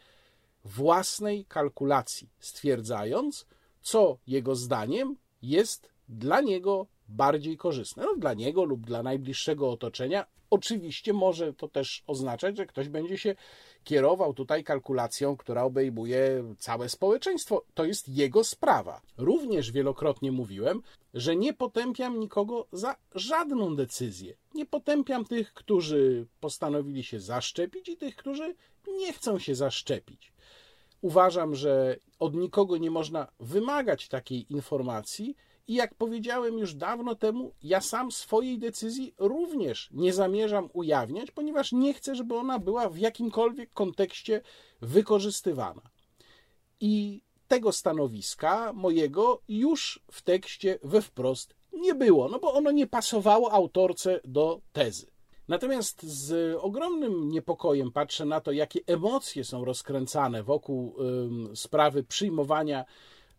[0.64, 3.46] własnej kalkulacji, stwierdzając,
[3.82, 8.02] co jego zdaniem jest dla niego bardziej korzystne.
[8.02, 10.26] No, dla niego lub dla najbliższego otoczenia.
[10.50, 13.34] Oczywiście może to też oznaczać, że ktoś będzie się
[13.88, 17.64] kierował tutaj kalkulacją, która obejmuje całe społeczeństwo.
[17.74, 19.00] To jest jego sprawa.
[19.16, 20.82] Również wielokrotnie mówiłem,
[21.14, 24.34] że nie potępiam nikogo za żadną decyzję.
[24.54, 28.54] Nie potępiam tych, którzy postanowili się zaszczepić i tych, którzy
[28.98, 30.32] nie chcą się zaszczepić.
[31.00, 35.36] Uważam, że od nikogo nie można wymagać takiej informacji,
[35.68, 41.72] i jak powiedziałem już dawno temu, ja sam swojej decyzji również nie zamierzam ujawniać, ponieważ
[41.72, 44.40] nie chcę, żeby ona była w jakimkolwiek kontekście
[44.80, 45.82] wykorzystywana.
[46.80, 52.86] I tego stanowiska mojego już w tekście we wprost nie było, no bo ono nie
[52.86, 55.06] pasowało autorce do tezy.
[55.48, 60.96] Natomiast z ogromnym niepokojem patrzę na to, jakie emocje są rozkręcane wokół
[61.54, 62.84] sprawy przyjmowania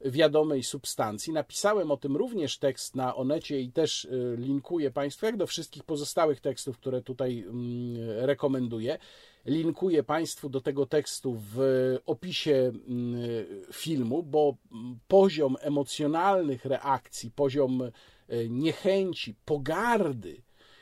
[0.01, 1.33] wiadomej substancji.
[1.33, 5.83] Napisałem o tym również tekst na Onecie i też y, linkuję Państwu, jak do wszystkich
[5.83, 8.97] pozostałych tekstów, które tutaj mm, rekomenduję.
[9.45, 11.59] Linkuję Państwu do tego tekstu w
[12.05, 13.21] opisie mm,
[13.73, 14.55] filmu, bo
[15.07, 17.91] poziom emocjonalnych reakcji, poziom y,
[18.49, 20.41] niechęci, pogardy,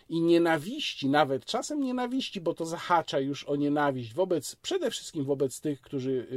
[0.10, 5.62] i nienawiści, nawet czasem nienawiści, bo to zahacza już o nienawiść wobec, przede wszystkim wobec
[5.62, 6.28] tych, którzy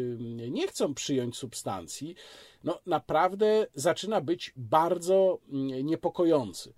[0.50, 2.14] nie chcą przyjąć substancji,
[2.64, 5.38] no naprawdę zaczyna być bardzo
[5.84, 6.72] niepokojący.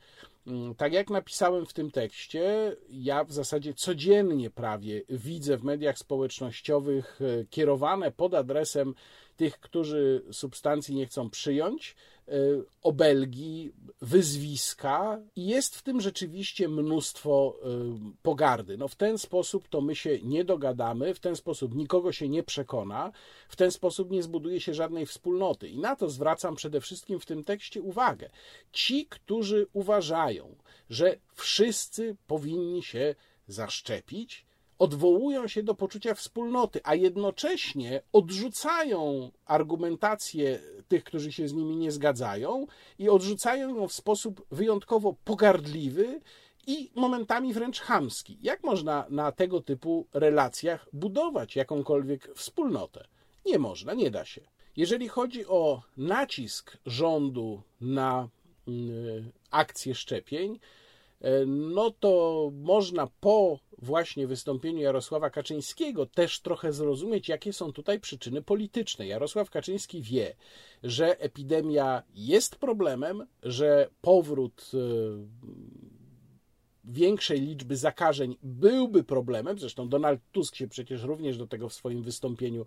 [0.77, 7.21] Tak jak napisałem w tym tekście, ja w zasadzie codziennie prawie widzę w mediach społecznościowych
[7.23, 8.95] e, kierowane pod adresem
[9.37, 11.97] tych, którzy substancji nie chcą przyjąć,
[12.29, 12.33] e,
[12.83, 17.69] obelgi, wyzwiska i jest w tym rzeczywiście mnóstwo e,
[18.23, 18.79] pogardy.
[18.79, 22.43] No w ten sposób to my się nie dogadamy, w ten sposób nikogo się nie
[22.43, 23.13] przekona,
[23.49, 25.69] w ten sposób nie zbuduje się żadnej wspólnoty.
[25.69, 28.31] I na to zwracam przede wszystkim w tym tekście uwagę.
[28.73, 30.57] Ci, którzy uważają,
[30.91, 33.15] że wszyscy powinni się
[33.49, 34.47] zaszczepić,
[34.83, 40.59] odwołują się do poczucia wspólnoty, a jednocześnie odrzucają argumentację
[40.89, 42.67] tych, którzy się z nimi nie zgadzają
[42.99, 46.21] i odrzucają ją w sposób wyjątkowo pogardliwy
[46.67, 48.39] i momentami wręcz chamski.
[48.43, 53.05] Jak można na tego typu relacjach budować jakąkolwiek wspólnotę?
[53.47, 54.41] Nie można, nie da się.
[54.77, 58.29] Jeżeli chodzi o nacisk rządu na
[58.69, 60.59] mm, akcję szczepień,
[61.47, 68.43] no to można po właśnie wystąpieniu Jarosława Kaczyńskiego też trochę zrozumieć, jakie są tutaj przyczyny
[68.43, 69.07] polityczne.
[69.07, 70.37] Jarosław Kaczyński wie,
[70.83, 74.79] że epidemia jest problemem, że powrót e,
[76.85, 79.59] większej liczby zakażeń byłby problemem.
[79.59, 82.67] Zresztą Donald Tusk się przecież również do tego w swoim wystąpieniu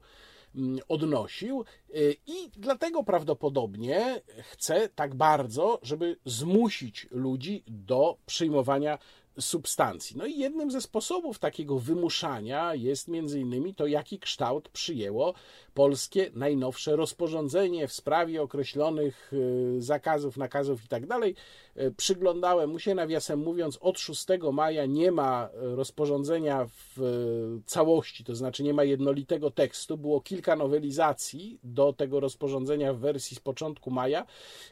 [0.87, 1.93] odnosił e,
[2.27, 8.97] i dlatego prawdopodobnie chce tak bardzo, żeby zmusić ludzi do przyjmowania
[9.39, 10.17] substancji.
[10.17, 15.33] No i jednym ze sposobów takiego wymuszania jest między innymi to, jaki kształt przyjęło
[15.73, 21.07] polskie najnowsze rozporządzenie w sprawie określonych y, zakazów, nakazów itd.
[21.07, 21.23] Tak
[21.83, 28.35] y, przyglądałem mu się, nawiasem mówiąc, od 6 maja nie ma rozporządzenia w całości, to
[28.35, 29.97] znaczy nie ma jednolitego tekstu.
[29.97, 34.25] Było kilka nowelizacji do tego rozporządzenia w wersji z początku maja,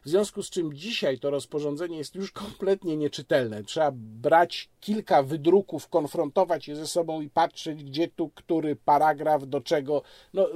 [0.05, 3.63] w związku z czym dzisiaj to rozporządzenie jest już kompletnie nieczytelne.
[3.63, 9.61] Trzeba brać kilka wydruków, konfrontować je ze sobą i patrzeć, gdzie tu który paragraf, do
[9.61, 10.01] czego.
[10.33, 10.47] No,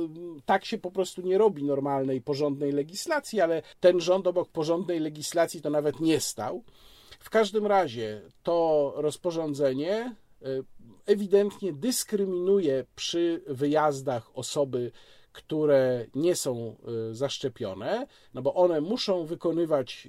[0.45, 5.61] tak się po prostu nie robi normalnej, porządnej legislacji, ale ten rząd obok porządnej legislacji
[5.61, 6.63] to nawet nie stał.
[7.19, 10.15] W każdym razie to rozporządzenie e,
[11.05, 14.91] ewidentnie dyskryminuje przy wyjazdach osoby,
[15.31, 16.75] które nie są
[17.11, 20.07] e, zaszczepione, no bo one muszą wykonywać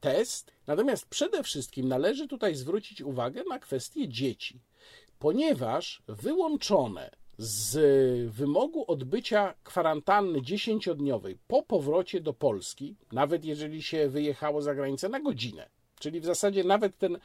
[0.00, 0.57] test.
[0.68, 4.60] Natomiast przede wszystkim należy tutaj zwrócić uwagę na kwestię dzieci,
[5.18, 7.78] ponieważ wyłączone z
[8.30, 15.20] wymogu odbycia kwarantanny dziesięciodniowej po powrocie do Polski, nawet jeżeli się wyjechało za granicę na
[15.20, 17.18] godzinę, czyli w zasadzie nawet ten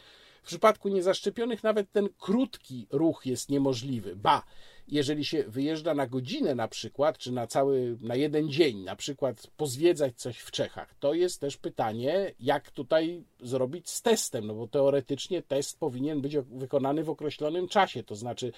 [0.43, 4.15] w przypadku niezaszczepionych nawet ten krótki ruch jest niemożliwy.
[4.15, 4.43] Ba,
[4.88, 9.47] jeżeli się wyjeżdża na godzinę na przykład, czy na cały, na jeden dzień, na przykład
[9.57, 14.67] pozwiedzać coś w Czechach, to jest też pytanie, jak tutaj zrobić z testem, no bo
[14.67, 18.51] teoretycznie test powinien być wykonany w określonym czasie, to znaczy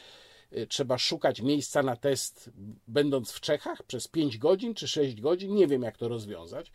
[0.57, 2.49] y, trzeba szukać miejsca na test,
[2.87, 6.71] będąc w Czechach przez 5 godzin czy 6 godzin, nie wiem jak to rozwiązać.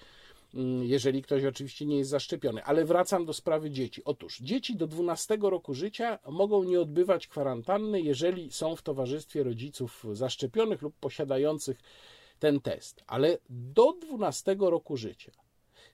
[0.55, 2.65] Mm, jeżeli ktoś oczywiście nie jest zaszczepiony.
[2.65, 4.03] Ale wracam do sprawy dzieci.
[4.05, 10.05] Otóż dzieci do 12 roku życia mogą nie odbywać kwarantanny, jeżeli są w towarzystwie rodziców
[10.13, 11.81] zaszczepionych lub posiadających
[12.39, 13.05] ten test.
[13.07, 15.33] Ale do 12 roku życia,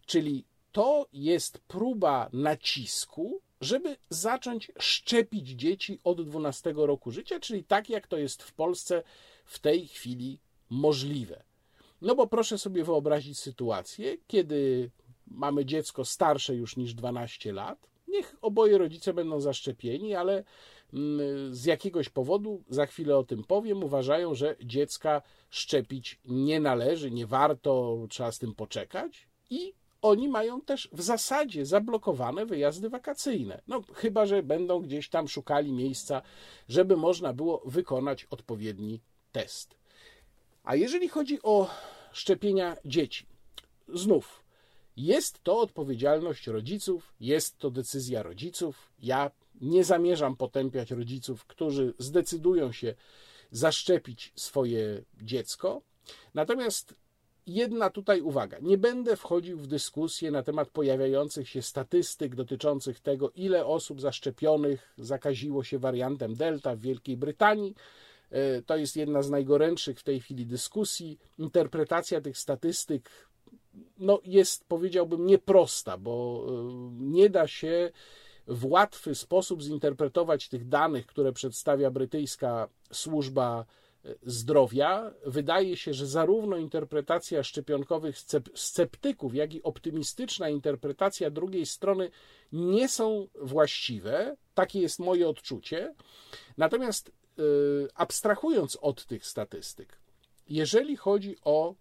[0.06, 7.90] czyli to jest próba nacisku, żeby zacząć szczepić dzieci od 12 roku życia, czyli tak
[7.90, 9.02] jak to jest w Polsce
[9.44, 10.38] w tej chwili
[10.70, 11.42] możliwe.
[12.02, 14.90] No bo proszę sobie wyobrazić sytuację, kiedy
[15.26, 17.90] mamy dziecko starsze już niż 12 lat.
[18.08, 20.44] Niech oboje rodzice będą zaszczepieni, ale
[20.92, 27.10] mm, z jakiegoś powodu, za chwilę o tym powiem, uważają, że dziecka szczepić nie należy,
[27.10, 33.62] nie warto, trzeba z tym poczekać i oni mają też w zasadzie zablokowane wyjazdy wakacyjne.
[33.66, 36.22] No, chyba, że będą gdzieś tam szukali miejsca,
[36.68, 39.00] żeby można było wykonać odpowiedni
[39.32, 39.75] test.
[40.66, 41.70] A jeżeli chodzi o
[42.12, 43.26] szczepienia dzieci,
[43.88, 44.44] znów
[44.96, 48.92] jest to odpowiedzialność rodziców, jest to decyzja rodziców.
[48.98, 52.94] Ja nie zamierzam potępiać rodziców, którzy zdecydują się
[53.50, 55.82] zaszczepić swoje dziecko.
[56.34, 56.94] Natomiast
[57.46, 58.58] jedna tutaj uwaga.
[58.62, 64.94] Nie będę wchodził w dyskusję na temat pojawiających się statystyk dotyczących tego, ile osób zaszczepionych
[64.98, 67.74] zakaziło się wariantem Delta w Wielkiej Brytanii.
[68.30, 71.18] E, to jest jedna z najgorętszych w tej chwili dyskusji.
[71.38, 73.10] Interpretacja tych statystyk
[73.98, 76.52] no, jest, powiedziałbym, nieprosta, bo e,
[76.92, 77.90] nie da się
[78.46, 83.64] w łatwy sposób zinterpretować tych danych, które przedstawia brytyjska służba
[84.04, 85.12] e, zdrowia.
[85.26, 88.18] Wydaje się, że zarówno interpretacja szczepionkowych
[88.54, 92.10] sceptyków, jak i optymistyczna interpretacja drugiej strony
[92.52, 94.36] nie są właściwe.
[94.54, 95.94] Takie jest moje odczucie.
[96.56, 97.12] Natomiast
[97.94, 99.98] abstrahując od tych statystyk,
[100.48, 101.74] jeżeli chodzi o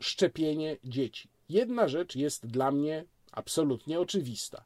[0.00, 4.64] szczepienie dzieci, jedna rzecz jest dla mnie absolutnie oczywista.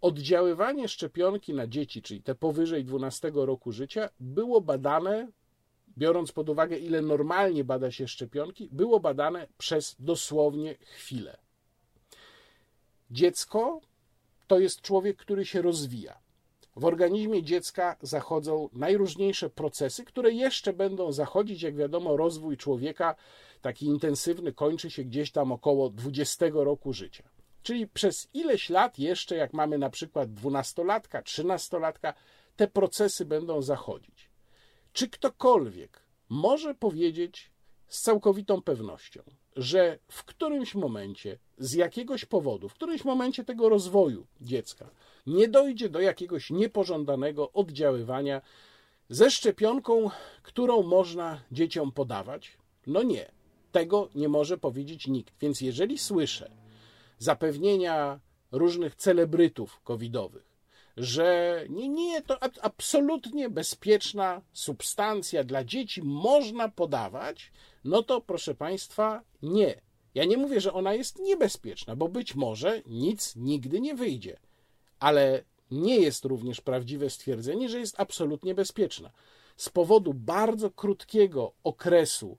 [0.00, 5.28] Oddziaływanie szczepionki na dzieci, czyli te powyżej 12 roku życia, było badane,
[5.98, 11.38] biorąc pod uwagę, ile normalnie bada się szczepionki, było badane przez dosłownie chwilę.
[13.10, 13.80] Dziecko
[14.46, 16.21] to jest człowiek, który się rozwija.
[16.76, 21.62] W organizmie dziecka zachodzą najróżniejsze procesy, które jeszcze będą zachodzić.
[21.62, 23.14] Jak wiadomo, rozwój człowieka
[23.60, 27.24] taki intensywny kończy się gdzieś tam około 20 roku życia.
[27.62, 32.14] Czyli przez ileś lat jeszcze, jak mamy na przykład dwunastolatka, trzynastolatka,
[32.56, 34.30] te procesy będą zachodzić.
[34.92, 37.50] Czy ktokolwiek może powiedzieć
[37.88, 39.22] z całkowitą pewnością,
[39.56, 44.90] że w którymś momencie, z jakiegoś powodu, w którymś momencie tego rozwoju dziecka,
[45.26, 48.40] nie dojdzie do jakiegoś niepożądanego oddziaływania
[49.08, 50.10] ze szczepionką,
[50.42, 52.58] którą można dzieciom podawać?
[52.86, 53.32] No nie,
[53.72, 55.34] tego nie może powiedzieć nikt.
[55.40, 56.50] Więc jeżeli słyszę
[57.18, 58.20] zapewnienia
[58.52, 60.52] różnych celebrytów covidowych,
[60.96, 67.52] że nie, nie, to absolutnie bezpieczna substancja dla dzieci można podawać,
[67.84, 69.80] no to proszę Państwa, nie.
[70.14, 74.36] Ja nie mówię, że ona jest niebezpieczna, bo być może nic nigdy nie wyjdzie
[75.02, 79.10] ale nie jest również prawdziwe stwierdzenie, że jest absolutnie bezpieczna.
[79.56, 82.38] Z powodu bardzo krótkiego okresu,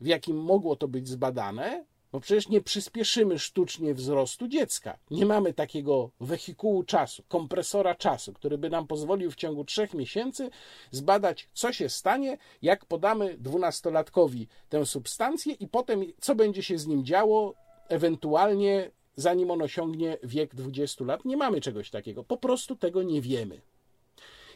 [0.00, 4.98] w jakim mogło to być zbadane, bo przecież nie przyspieszymy sztucznie wzrostu dziecka.
[5.10, 10.50] Nie mamy takiego wehikułu czasu, kompresora czasu, który by nam pozwolił w ciągu trzech miesięcy
[10.90, 16.86] zbadać, co się stanie, jak podamy dwunastolatkowi tę substancję i potem, co będzie się z
[16.86, 17.54] nim działo,
[17.88, 21.24] ewentualnie zanim on osiągnie wiek 20 lat.
[21.24, 22.24] Nie mamy czegoś takiego.
[22.24, 23.60] Po prostu tego nie wiemy.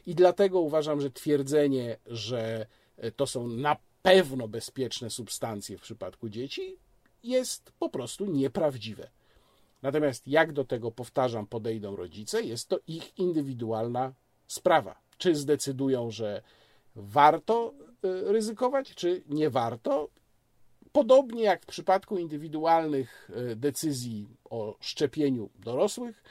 [0.06, 2.66] I dlatego uważam, że twierdzenie, że
[3.16, 6.76] to są na pewno bezpieczne substancje w przypadku dzieci,
[7.22, 9.11] jest po prostu nieprawdziwe.
[9.82, 14.12] Natomiast jak do tego, powtarzam, podejdą rodzice, jest to ich indywidualna
[14.46, 14.98] sprawa.
[15.18, 16.42] Czy zdecydują, że
[16.96, 20.09] warto y, ryzykować, czy nie warto.
[20.99, 26.22] Podobnie jak w przypadku indywidualnych y, decyzji o szczepieniu dorosłych,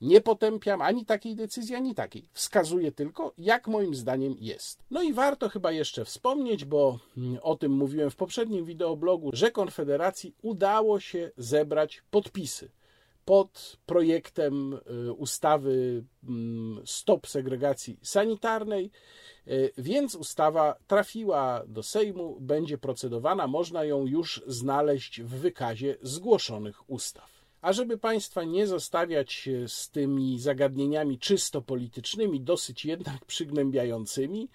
[0.00, 2.28] nie potępiam ani takiej decyzji, ani takiej.
[2.32, 4.82] Wskazuję tylko, jak moim zdaniem jest.
[4.90, 9.50] No i warto chyba jeszcze wspomnieć, bo mm, o tym mówiłem w poprzednim wideoblogu, że
[9.50, 12.70] Konfederacji udało się zebrać podpisy
[13.24, 18.90] pod projektem y, ustawy mm, Stop Segregacji Sanitarnej,
[19.48, 26.90] y, więc ustawa trafiła do Sejmu, będzie procedowana, można ją już znaleźć w wykazie zgłoszonych
[26.90, 27.34] ustaw.
[27.60, 34.48] A żeby Państwa nie zostawiać z tymi zagadnieniami czysto politycznymi, dosyć jednak przygnębiającymi,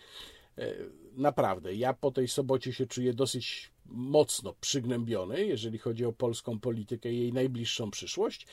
[0.59, 6.59] y, naprawdę, ja po tej sobocie się czuję dosyć mocno przygnębiony, jeżeli chodzi o polską
[6.59, 8.47] politykę i jej najbliższą przyszłość,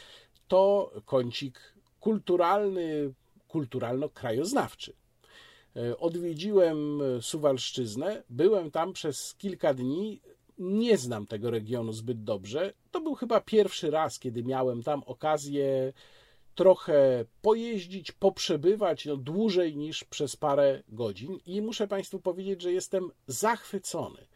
[0.49, 3.13] to kącik kulturalny,
[3.49, 4.93] kulturalno-krajoznawczy.
[5.77, 10.21] E, odwiedziłem Suwalszczyznę, byłem tam przez kilka dni.
[10.59, 12.73] Nie znam tego regionu zbyt dobrze.
[12.91, 15.93] To był chyba pierwszy raz, kiedy miałem tam okazję
[16.57, 23.11] trochę pojeździć, poprzebywać no, dłużej niż przez parę godzin i muszę Państwu powiedzieć, że jestem
[23.27, 24.27] zachwycony.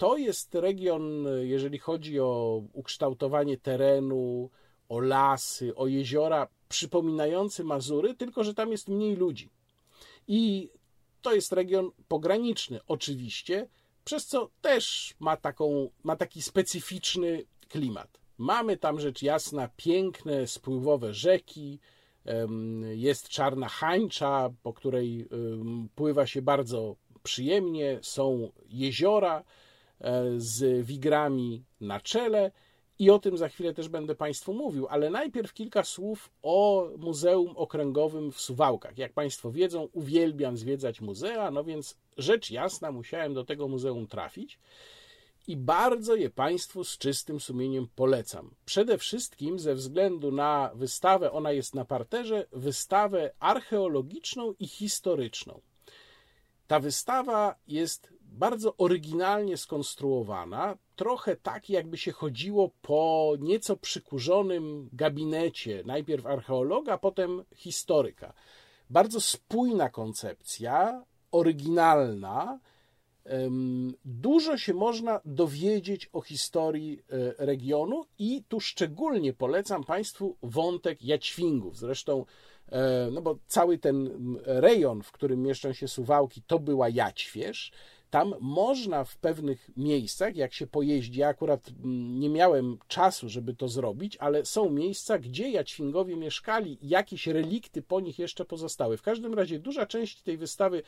[0.00, 4.50] To jest region, jeżeli chodzi o ukształtowanie terenu,
[4.88, 9.50] o lasy, o jeziora, przypominający Mazury, tylko że tam jest mniej ludzi.
[10.28, 10.70] I
[11.22, 13.68] to jest region pograniczny, oczywiście,
[14.04, 18.20] przez co też ma, taką, ma taki specyficzny klimat.
[18.38, 21.78] Mamy tam rzecz jasna piękne, spływowe rzeki,
[22.94, 25.28] jest czarna hańcza, po której
[25.94, 29.44] pływa się bardzo przyjemnie, są jeziora
[30.36, 32.50] z wigrami na czele
[32.98, 37.56] i o tym za chwilę też będę Państwu mówił, ale najpierw kilka słów o Muzeum
[37.56, 38.98] Okręgowym w Suwałkach.
[38.98, 44.58] Jak Państwo wiedzą, uwielbiam zwiedzać muzea, no więc rzecz jasna, musiałem do tego muzeum trafić
[45.46, 48.54] i bardzo je Państwu z czystym sumieniem polecam.
[48.64, 55.60] Przede wszystkim ze względu na wystawę, ona jest na parterze, wystawę archeologiczną i historyczną.
[56.66, 65.82] Ta wystawa jest bardzo oryginalnie skonstruowana, trochę tak, jakby się chodziło po nieco przykurzonym gabinecie,
[65.86, 68.32] najpierw archeologa, potem historyka.
[68.90, 72.58] Bardzo spójna koncepcja, oryginalna.
[74.04, 81.78] Dużo się można dowiedzieć o historii e, regionu i tu szczególnie polecam Państwu wątek jaćwingów.
[81.78, 82.24] Zresztą,
[82.68, 84.10] e, no bo cały ten
[84.44, 87.72] rejon, w którym mieszczą się Suwałki, to była Jaćwierz.
[88.10, 93.54] Tam można w pewnych miejscach, jak się pojeździ, ja akurat mm, nie miałem czasu, żeby
[93.54, 98.96] to zrobić, ale są miejsca, gdzie Jaćwingowie mieszkali, jakieś relikty po nich jeszcze pozostały.
[98.96, 100.82] W każdym razie duża część tej wystawy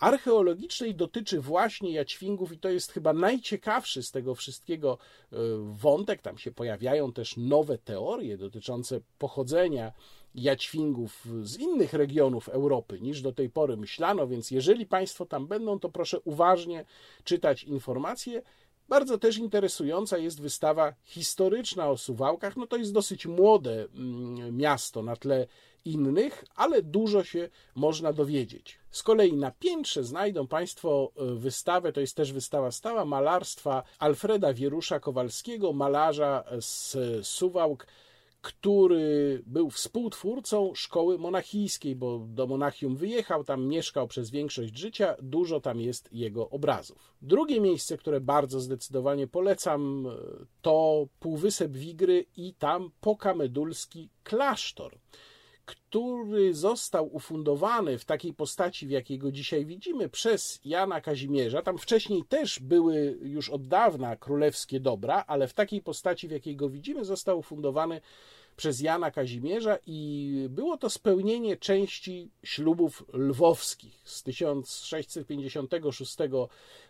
[0.00, 4.98] archeologicznej dotyczy właśnie jaćwingów i to jest chyba najciekawszy z tego wszystkiego
[5.32, 5.36] e,
[5.74, 6.22] wątek.
[6.22, 9.92] Tam się pojawiają też nowe teorie dotyczące pochodzenia
[10.34, 15.80] jaćwingów z innych regionów Europy niż do tej pory myślano, więc jeżeli Państwo tam będą,
[15.80, 16.84] to proszę uważnie
[17.24, 18.42] czytać informacje.
[18.88, 22.56] Bardzo też interesująca jest wystawa historyczna o Suwałkach.
[22.56, 25.46] No to jest dosyć młode mm, miasto na tle
[25.84, 28.78] innych, ale dużo się można dowiedzieć.
[28.96, 34.52] Z kolei na piętrze znajdą Państwo e, wystawę, to jest też wystawa stała malarstwa Alfreda
[34.52, 36.96] Wierusza Kowalskiego, malarza z
[37.26, 37.86] Suwałk,
[38.42, 45.60] który był współtwórcą szkoły monachijskiej, bo do Monachium wyjechał, tam mieszkał przez większość życia, dużo
[45.60, 47.14] tam jest jego obrazów.
[47.22, 50.08] Drugie miejsce, które bardzo zdecydowanie polecam,
[50.62, 54.98] to Półwysep Wigry i tam Pokamedulski klasztor
[55.66, 61.62] który został ufundowany w takiej postaci, w jakiej go dzisiaj widzimy, przez Jana Kazimierza.
[61.62, 66.56] Tam wcześniej też były już od dawna królewskie dobra, ale w takiej postaci, w jakiej
[66.56, 68.00] go widzimy, został ufundowany
[68.56, 76.16] przez Jana Kazimierza i było to spełnienie części ślubów lwowskich z 1656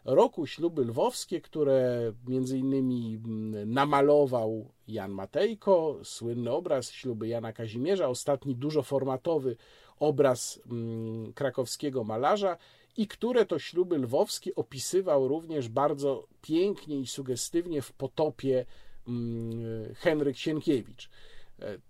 [0.05, 0.47] roku.
[0.47, 8.55] Śluby lwowskie, które między innymi mm, namalował Jan Matejko, słynny obraz śluby Jana Kazimierza, ostatni
[8.55, 9.57] dużoformatowy
[9.99, 12.57] obraz mm, krakowskiego malarza
[12.97, 18.67] i które to śluby lwowskie opisywał również bardzo pięknie i sugestywnie w potopie
[19.09, 21.11] mm, Henryk Sienkiewicz.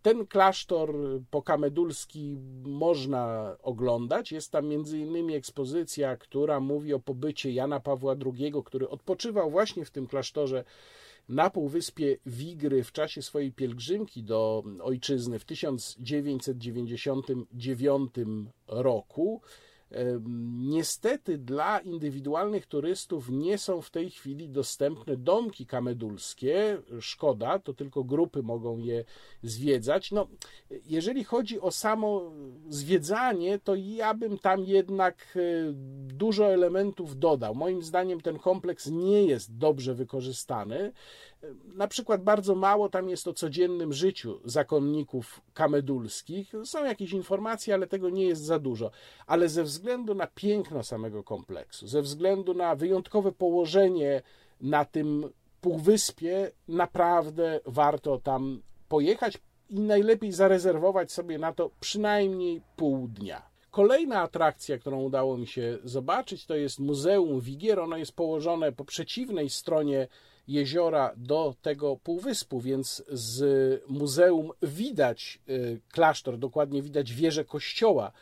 [0.02, 0.94] Ten klasztor
[1.30, 4.32] pokamedulski można oglądać.
[4.32, 9.84] Jest tam między innymi ekspozycja, która mówi o pobycie Jana Pawła II, który odpoczywał właśnie
[9.84, 10.64] w tym klasztorze
[11.28, 18.14] na półwyspie Wigry w czasie swojej pielgrzymki do ojczyzny w 1999
[18.66, 19.40] roku.
[20.58, 26.78] Niestety dla indywidualnych turystów nie są w tej chwili dostępne domki kamedulskie.
[27.00, 29.04] Szkoda, to tylko grupy mogą je
[29.42, 30.12] zwiedzać.
[30.12, 30.26] No,
[30.86, 32.32] jeżeli chodzi o samo
[32.68, 35.40] zwiedzanie, to ja bym tam jednak e,
[36.06, 37.54] dużo elementów dodał.
[37.54, 40.92] Moim zdaniem ten kompleks nie jest dobrze wykorzystany.
[41.74, 46.52] Na przykład bardzo mało tam jest o codziennym życiu zakonników kamedulskich.
[46.64, 48.90] Są jakieś informacje, ale tego nie jest za dużo.
[49.26, 54.22] Ale ze względu na piękno samego kompleksu, ze względu na wyjątkowe położenie
[54.60, 59.38] na tym półwyspie, naprawdę warto tam pojechać
[59.70, 63.55] i najlepiej zarezerwować sobie na to przynajmniej pół dnia.
[63.76, 67.80] Kolejna atrakcja, którą udało mi się zobaczyć, to jest Muzeum Wigier.
[67.80, 70.08] Ono jest położone po przeciwnej stronie
[70.48, 78.12] jeziora do tego półwyspu, więc z muzeum widać y, klasztor, dokładnie widać wieżę kościoła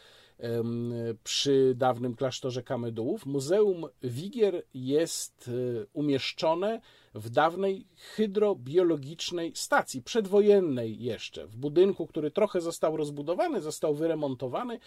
[1.24, 3.26] przy dawnym klasztorze Kamedułów.
[3.26, 6.80] Muzeum Wigier jest y, umieszczone
[7.14, 14.78] w dawnej hydrobiologicznej stacji, przedwojennej jeszcze, w budynku, który trochę został rozbudowany, został wyremontowany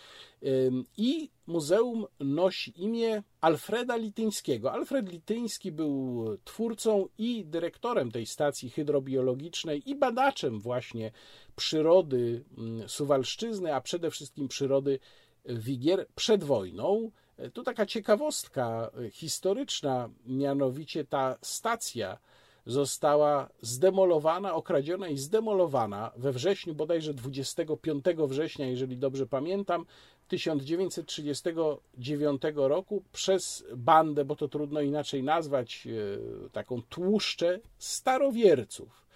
[0.97, 4.71] i muzeum nosi imię Alfreda Lityńskiego.
[4.71, 11.11] Alfred Lityński był twórcą i dyrektorem tej stacji hydrobiologicznej i badaczem właśnie
[11.55, 12.43] przyrody
[12.87, 14.99] Suwalszczyzny, a przede wszystkim przyrody
[15.45, 17.11] Wigier przed wojną.
[17.53, 22.17] Tu taka ciekawostka historyczna, mianowicie ta stacja
[22.65, 29.85] została zdemolowana, okradziona i zdemolowana we wrześniu, bodajże 25 września, jeżeli dobrze pamiętam,
[30.27, 39.06] 1939 roku przez bandę, bo to trudno inaczej nazwać, e, taką tłuszczę starowierców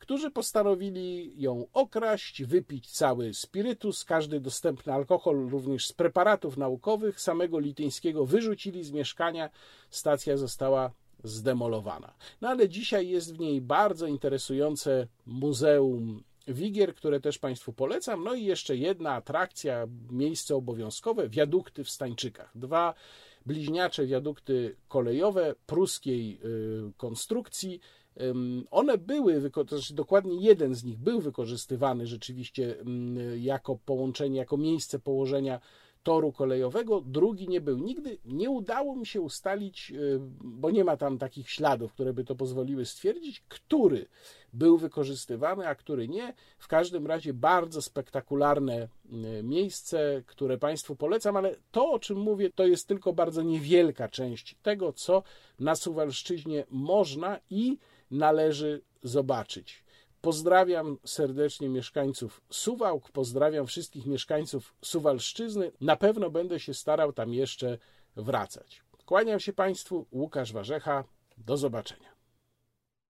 [0.00, 7.58] którzy postanowili ją okraść, wypić cały spirytus, każdy dostępny alkohol, również z preparatów naukowych, samego
[7.58, 9.50] Lityńskiego wyrzucili z mieszkania,
[9.90, 10.90] stacja została
[11.24, 12.14] zdemolowana.
[12.40, 18.24] No ale dzisiaj jest w niej bardzo interesujące muzeum Wigier, które też Państwu polecam.
[18.24, 22.50] No i jeszcze jedna atrakcja, miejsce obowiązkowe, wiadukty w Stańczykach.
[22.54, 22.94] Dwa
[23.46, 27.80] bliźniacze wiadukty kolejowe pruskiej y, konstrukcji,
[28.70, 32.76] one były, to znaczy dokładnie jeden z nich był wykorzystywany rzeczywiście
[33.36, 35.60] jako połączenie, jako miejsce położenia
[36.02, 37.78] toru kolejowego, drugi nie był.
[37.78, 39.92] Nigdy nie udało mi się ustalić,
[40.40, 44.06] bo nie ma tam takich śladów, które by to pozwoliły stwierdzić, który
[44.52, 46.34] był wykorzystywany, a który nie.
[46.58, 48.88] W każdym razie bardzo spektakularne
[49.38, 54.08] y, miejsce, które Państwu polecam, ale to, o czym mówię, to jest tylko bardzo niewielka
[54.08, 55.22] część tego, co
[55.58, 57.78] na Suwalszczyźnie można i
[58.10, 59.84] należy zobaczyć.
[60.20, 65.72] Pozdrawiam serdecznie mieszkańców Suwałk, pozdrawiam wszystkich mieszkańców Suwalszczyzny.
[65.80, 67.78] Na pewno będę się starał tam jeszcze
[68.16, 68.82] wracać.
[69.06, 71.04] Kłaniam się Państwu, Łukasz Warzecha.
[71.38, 72.09] Do zobaczenia.